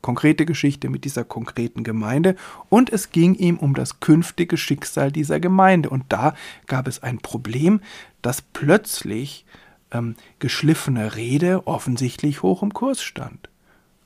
konkrete 0.00 0.46
Geschichte 0.46 0.88
mit 0.88 1.04
dieser 1.04 1.24
konkreten 1.24 1.82
Gemeinde 1.82 2.36
und 2.68 2.90
es 2.90 3.10
ging 3.10 3.34
ihm 3.34 3.58
um 3.58 3.74
das 3.74 4.00
künftige 4.00 4.56
Schicksal 4.56 5.12
dieser 5.12 5.40
Gemeinde. 5.40 5.90
Und 5.90 6.04
da 6.08 6.34
gab 6.66 6.88
es 6.88 7.02
ein 7.02 7.18
Problem, 7.18 7.80
dass 8.22 8.40
plötzlich 8.40 9.44
ähm, 9.90 10.14
geschliffene 10.38 11.16
Rede 11.16 11.66
offensichtlich 11.66 12.42
hoch 12.42 12.62
im 12.62 12.72
Kurs 12.72 13.02
stand 13.02 13.48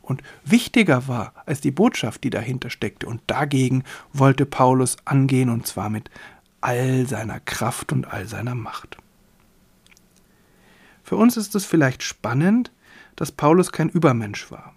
und 0.03 0.23
wichtiger 0.45 1.09
war 1.09 1.33
als 1.47 1.61
die 1.61 1.71
Botschaft, 1.71 2.25
die 2.25 2.31
dahinter 2.31 2.71
steckte. 2.71 3.07
Und 3.07 3.23
dagegen 3.29 3.85
wollte 4.13 4.45
Paulus 4.45 4.97
angehen, 5.05 5.49
und 5.49 5.67
zwar 5.67 5.89
mit 5.89 6.11
all 6.61 7.07
seiner 7.07 7.41
Kraft 7.41 7.93
und 7.93 8.07
all 8.07 8.27
seiner 8.27 8.55
Macht. 8.55 8.97
Für 11.03 11.17
uns 11.17 11.37
ist 11.37 11.55
es 11.55 11.65
vielleicht 11.65 12.03
spannend, 12.03 12.73
dass 13.17 13.33
Paulus 13.33 13.73
kein 13.73 13.89
Übermensch 13.89 14.51
war. 14.51 14.75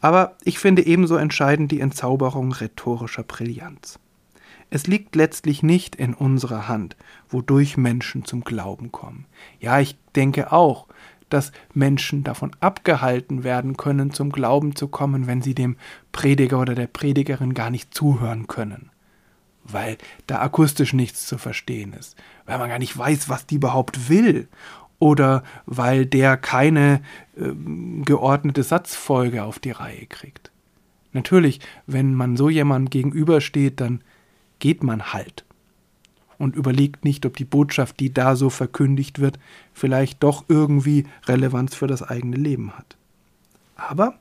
Aber 0.00 0.36
ich 0.42 0.58
finde 0.58 0.84
ebenso 0.84 1.16
entscheidend 1.16 1.70
die 1.70 1.80
Entzauberung 1.80 2.52
rhetorischer 2.52 3.22
Brillanz. 3.22 3.98
Es 4.70 4.86
liegt 4.86 5.14
letztlich 5.16 5.62
nicht 5.62 5.96
in 5.96 6.14
unserer 6.14 6.66
Hand, 6.66 6.96
wodurch 7.28 7.76
Menschen 7.76 8.24
zum 8.24 8.42
Glauben 8.42 8.90
kommen. 8.90 9.26
Ja, 9.60 9.80
ich 9.80 9.96
denke 10.16 10.50
auch, 10.50 10.86
dass 11.32 11.52
Menschen 11.74 12.24
davon 12.24 12.52
abgehalten 12.60 13.44
werden 13.44 13.76
können, 13.76 14.12
zum 14.12 14.30
Glauben 14.30 14.76
zu 14.76 14.88
kommen, 14.88 15.26
wenn 15.26 15.42
sie 15.42 15.54
dem 15.54 15.76
Prediger 16.12 16.60
oder 16.60 16.74
der 16.74 16.86
Predigerin 16.86 17.54
gar 17.54 17.70
nicht 17.70 17.94
zuhören 17.94 18.46
können. 18.46 18.90
Weil 19.64 19.96
da 20.26 20.40
akustisch 20.40 20.92
nichts 20.92 21.26
zu 21.26 21.38
verstehen 21.38 21.92
ist, 21.92 22.16
weil 22.46 22.58
man 22.58 22.68
gar 22.68 22.78
nicht 22.78 22.96
weiß, 22.96 23.28
was 23.28 23.46
die 23.46 23.56
überhaupt 23.56 24.08
will. 24.08 24.48
Oder 24.98 25.42
weil 25.66 26.06
der 26.06 26.36
keine 26.36 27.02
äh, 27.36 27.50
geordnete 28.04 28.62
Satzfolge 28.62 29.42
auf 29.42 29.58
die 29.58 29.72
Reihe 29.72 30.06
kriegt. 30.06 30.52
Natürlich, 31.12 31.60
wenn 31.86 32.14
man 32.14 32.36
so 32.36 32.48
jemandem 32.48 32.90
gegenübersteht, 32.90 33.80
dann 33.80 34.02
geht 34.60 34.84
man 34.84 35.12
halt 35.12 35.44
und 36.42 36.56
überlegt 36.56 37.04
nicht, 37.04 37.24
ob 37.24 37.36
die 37.36 37.44
Botschaft, 37.44 38.00
die 38.00 38.12
da 38.12 38.34
so 38.34 38.50
verkündigt 38.50 39.20
wird, 39.20 39.38
vielleicht 39.72 40.24
doch 40.24 40.44
irgendwie 40.48 41.06
Relevanz 41.26 41.76
für 41.76 41.86
das 41.86 42.02
eigene 42.02 42.36
Leben 42.36 42.72
hat. 42.76 42.96
Aber 43.76 44.18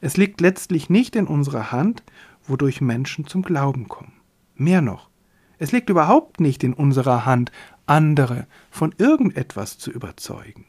es 0.00 0.16
liegt 0.16 0.40
letztlich 0.40 0.88
nicht 0.88 1.16
in 1.16 1.26
unserer 1.26 1.70
Hand, 1.70 2.02
wodurch 2.44 2.80
Menschen 2.80 3.26
zum 3.26 3.42
Glauben 3.42 3.88
kommen. 3.88 4.14
Mehr 4.56 4.80
noch, 4.80 5.10
es 5.58 5.70
liegt 5.70 5.90
überhaupt 5.90 6.40
nicht 6.40 6.64
in 6.64 6.72
unserer 6.72 7.26
Hand, 7.26 7.52
andere 7.84 8.46
von 8.70 8.94
irgendetwas 8.96 9.76
zu 9.76 9.90
überzeugen. 9.90 10.64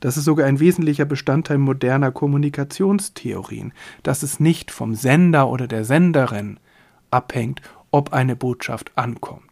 Das 0.00 0.18
ist 0.18 0.24
sogar 0.24 0.46
ein 0.46 0.60
wesentlicher 0.60 1.06
Bestandteil 1.06 1.56
moderner 1.56 2.12
Kommunikationstheorien, 2.12 3.72
dass 4.02 4.22
es 4.22 4.38
nicht 4.38 4.70
vom 4.70 4.94
Sender 4.94 5.48
oder 5.48 5.66
der 5.66 5.86
Senderin 5.86 6.60
abhängt, 7.10 7.62
ob 7.90 8.12
eine 8.12 8.36
Botschaft 8.36 8.92
ankommt. 8.96 9.47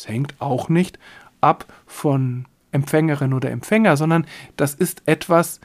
Es 0.00 0.08
hängt 0.08 0.34
auch 0.40 0.70
nicht 0.70 0.98
ab 1.42 1.70
von 1.86 2.46
Empfängerin 2.72 3.34
oder 3.34 3.50
Empfänger, 3.50 3.98
sondern 3.98 4.26
das 4.56 4.74
ist 4.74 5.02
etwas, 5.04 5.60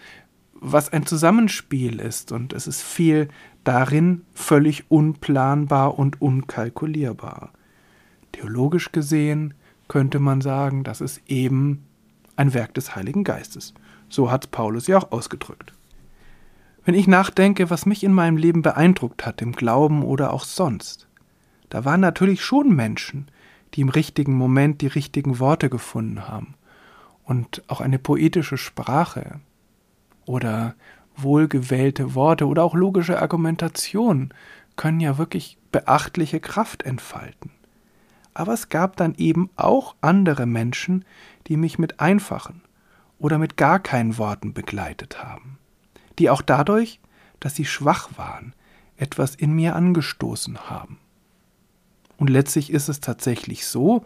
was 0.54 0.92
ein 0.92 1.06
Zusammenspiel 1.06 2.02
ist 2.02 2.34
und 2.34 2.52
es 2.52 2.68
ist 2.68 2.82
viel 2.82 3.30
darin 3.64 4.24
völlig 4.34 4.92
unplanbar 4.92 5.98
und 5.98 6.22
unkalkulierbar. 6.22 7.52
Theologisch 8.34 8.92
gesehen 8.92 9.54
könnte 9.88 10.20
man 10.20 10.42
sagen, 10.42 10.84
das 10.84 11.00
ist 11.00 11.22
eben 11.28 11.86
ein 12.36 12.54
Werk 12.54 12.74
des 12.74 12.94
Heiligen 12.94 13.24
Geistes. 13.24 13.74
So 14.10 14.32
hat 14.32 14.52
Paulus 14.52 14.88
ja 14.88 14.98
auch 14.98 15.14
ausgedrückt. 15.14 15.72
Wenn 16.84 16.96
ich 16.96 17.08
nachdenke, 17.08 17.70
was 17.70 17.86
mich 17.86 18.04
in 18.04 18.12
meinem 18.12 18.36
Leben 18.36 18.64
beeindruckt 18.64 19.26
hat, 19.26 19.42
im 19.42 19.54
Glauben 19.54 20.04
oder 20.04 20.34
auch 20.34 20.44
sonst, 20.44 21.08
da 21.70 21.86
waren 21.86 22.02
natürlich 22.02 22.44
schon 22.44 22.76
Menschen, 22.76 23.28
die 23.76 23.82
im 23.82 23.90
richtigen 23.90 24.34
Moment 24.34 24.82
die 24.82 24.88
richtigen 24.88 25.40
Worte 25.40 25.70
gefunden 25.70 26.28
haben 26.28 26.56
und 27.26 27.64
auch 27.68 27.82
eine 27.82 28.00
poetische 28.00 28.58
Sprache 28.58 29.42
oder 30.26 30.76
wohlgewählte 31.18 32.16
Worte 32.16 32.48
oder 32.48 32.64
auch 32.64 32.74
logische 32.74 33.22
Argumentation 33.22 34.34
können 34.76 35.00
ja 35.00 35.18
wirklich 35.18 35.58
beachtliche 35.72 36.40
Kraft 36.40 36.84
entfalten. 36.84 37.52
Aber 38.34 38.54
es 38.54 38.70
gab 38.70 38.98
dann 38.98 39.16
eben 39.16 39.50
auch 39.56 39.96
andere 40.02 40.46
Menschen, 40.46 41.06
die 41.48 41.58
mich 41.58 41.80
mit 41.80 42.00
einfachen 42.00 42.62
oder 43.18 43.38
mit 43.38 43.56
gar 43.56 43.80
keinen 43.80 44.18
Worten 44.18 44.54
begleitet 44.54 45.24
haben, 45.24 45.58
die 46.20 46.30
auch 46.30 46.42
dadurch, 46.42 47.00
dass 47.40 47.56
sie 47.56 47.66
schwach 47.66 48.10
waren, 48.18 48.54
etwas 48.98 49.36
in 49.36 49.54
mir 49.54 49.76
angestoßen 49.76 50.70
haben. 50.70 51.00
Und 52.18 52.30
letztlich 52.30 52.72
ist 52.72 52.90
es 52.90 53.00
tatsächlich 53.00 53.66
so, 53.66 54.06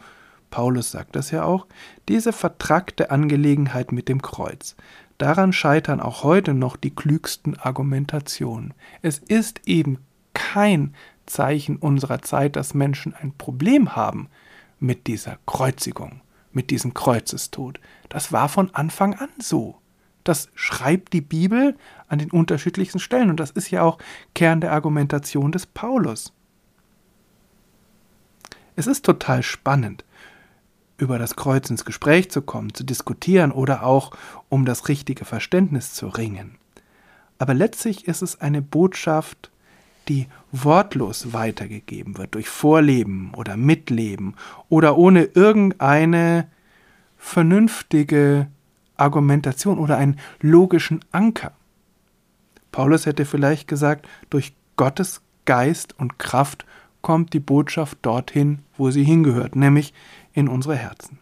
Paulus 0.49 0.91
sagt 0.91 1.15
das 1.15 1.31
ja 1.31 1.43
auch, 1.43 1.67
diese 2.07 2.33
vertrackte 2.33 3.11
Angelegenheit 3.11 3.91
mit 3.91 4.09
dem 4.09 4.21
Kreuz, 4.21 4.75
Daran 5.19 5.51
scheitern 5.51 5.99
auch 5.99 6.23
heute 6.23 6.53
noch 6.53 6.77
die 6.77 6.95
klügsten 6.95 7.59
Argumentationen. 7.59 8.73
Es 9.01 9.17
ist 9.17 9.67
eben 9.67 9.99
kein 10.33 10.95
Zeichen 11.25 11.75
unserer 11.75 12.21
Zeit, 12.21 12.55
dass 12.55 12.73
Menschen 12.73 13.13
ein 13.13 13.33
Problem 13.33 13.97
haben 13.97 14.29
mit 14.79 15.07
dieser 15.07 15.37
Kreuzigung, 15.45 16.21
mit 16.53 16.69
diesem 16.69 16.93
Kreuzestod. 16.93 17.81
Das 18.07 18.31
war 18.31 18.47
von 18.47 18.73
Anfang 18.73 19.13
an 19.13 19.27
so. 19.39 19.75
Das 20.23 20.47
schreibt 20.55 21.11
die 21.11 21.21
Bibel 21.21 21.75
an 22.07 22.19
den 22.19 22.31
unterschiedlichsten 22.31 22.99
Stellen 22.99 23.29
und 23.29 23.41
das 23.41 23.51
ist 23.51 23.71
ja 23.71 23.81
auch 23.81 23.97
Kern 24.35 24.61
der 24.61 24.71
Argumentation 24.71 25.51
des 25.51 25.65
Paulus. 25.65 26.31
Es 28.79 28.87
ist 28.87 29.03
total 29.03 29.43
spannend, 29.43 30.05
über 30.97 31.19
das 31.19 31.35
Kreuz 31.35 31.69
ins 31.69 31.83
Gespräch 31.83 32.31
zu 32.31 32.41
kommen, 32.41 32.73
zu 32.73 32.85
diskutieren 32.85 33.51
oder 33.51 33.83
auch 33.83 34.11
um 34.47 34.63
das 34.63 34.87
richtige 34.87 35.25
Verständnis 35.25 35.93
zu 35.93 36.07
ringen. 36.07 36.55
Aber 37.39 37.53
letztlich 37.53 38.07
ist 38.07 38.21
es 38.21 38.39
eine 38.39 38.61
Botschaft, 38.61 39.51
die 40.07 40.27
wortlos 40.53 41.33
weitergegeben 41.33 42.17
wird, 42.17 42.35
durch 42.35 42.47
Vorleben 42.47 43.33
oder 43.35 43.57
Mitleben 43.57 44.35
oder 44.69 44.97
ohne 44.97 45.23
irgendeine 45.23 46.47
vernünftige 47.17 48.47
Argumentation 48.95 49.77
oder 49.77 49.97
einen 49.97 50.21
logischen 50.39 51.03
Anker. 51.11 51.51
Paulus 52.71 53.05
hätte 53.05 53.25
vielleicht 53.25 53.67
gesagt, 53.67 54.07
durch 54.29 54.53
Gottes 54.77 55.21
Geist 55.43 55.99
und 55.99 56.17
Kraft 56.17 56.65
kommt 57.01 57.33
die 57.33 57.41
Botschaft 57.41 57.97
dorthin, 58.03 58.59
wo 58.79 58.91
sie 58.91 59.03
hingehört, 59.03 59.55
nämlich 59.55 59.93
in 60.33 60.47
unsere 60.47 60.75
Herzen. 60.75 61.19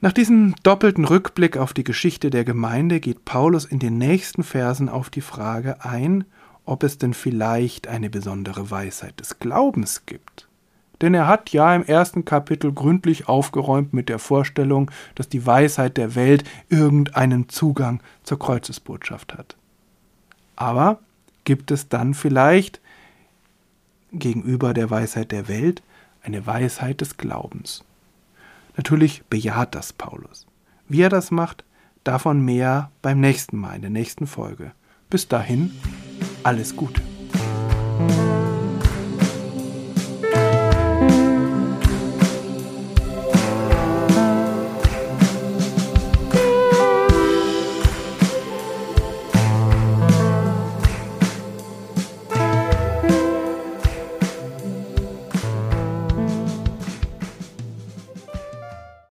Nach 0.00 0.12
diesem 0.12 0.54
doppelten 0.62 1.04
Rückblick 1.04 1.56
auf 1.56 1.72
die 1.72 1.82
Geschichte 1.82 2.30
der 2.30 2.44
Gemeinde 2.44 3.00
geht 3.00 3.24
Paulus 3.24 3.64
in 3.64 3.80
den 3.80 3.98
nächsten 3.98 4.44
Versen 4.44 4.88
auf 4.88 5.10
die 5.10 5.20
Frage 5.20 5.84
ein, 5.84 6.24
ob 6.64 6.84
es 6.84 6.98
denn 6.98 7.14
vielleicht 7.14 7.88
eine 7.88 8.08
besondere 8.08 8.70
Weisheit 8.70 9.18
des 9.18 9.40
Glaubens 9.40 10.06
gibt. 10.06 10.46
Denn 11.00 11.14
er 11.14 11.26
hat 11.26 11.50
ja 11.50 11.74
im 11.74 11.84
ersten 11.84 12.24
Kapitel 12.24 12.72
gründlich 12.72 13.28
aufgeräumt 13.28 13.92
mit 13.92 14.08
der 14.08 14.18
Vorstellung, 14.18 14.90
dass 15.14 15.28
die 15.28 15.46
Weisheit 15.46 15.96
der 15.96 16.14
Welt 16.14 16.44
irgendeinen 16.68 17.48
Zugang 17.48 18.00
zur 18.22 18.38
Kreuzesbotschaft 18.38 19.34
hat. 19.34 19.56
Aber 20.56 21.00
gibt 21.44 21.70
es 21.70 21.88
dann 21.88 22.14
vielleicht 22.14 22.80
gegenüber 24.12 24.74
der 24.74 24.90
Weisheit 24.90 25.32
der 25.32 25.48
Welt 25.48 25.82
eine 26.22 26.46
Weisheit 26.46 27.00
des 27.00 27.16
Glaubens. 27.16 27.84
Natürlich 28.76 29.22
bejaht 29.24 29.74
das 29.74 29.92
Paulus. 29.92 30.46
Wie 30.88 31.02
er 31.02 31.08
das 31.08 31.30
macht, 31.30 31.64
davon 32.04 32.40
mehr 32.40 32.90
beim 33.02 33.20
nächsten 33.20 33.56
Mal 33.56 33.76
in 33.76 33.82
der 33.82 33.90
nächsten 33.90 34.26
Folge. 34.26 34.72
Bis 35.10 35.28
dahin, 35.28 35.72
alles 36.42 36.76
Gute. 36.76 37.02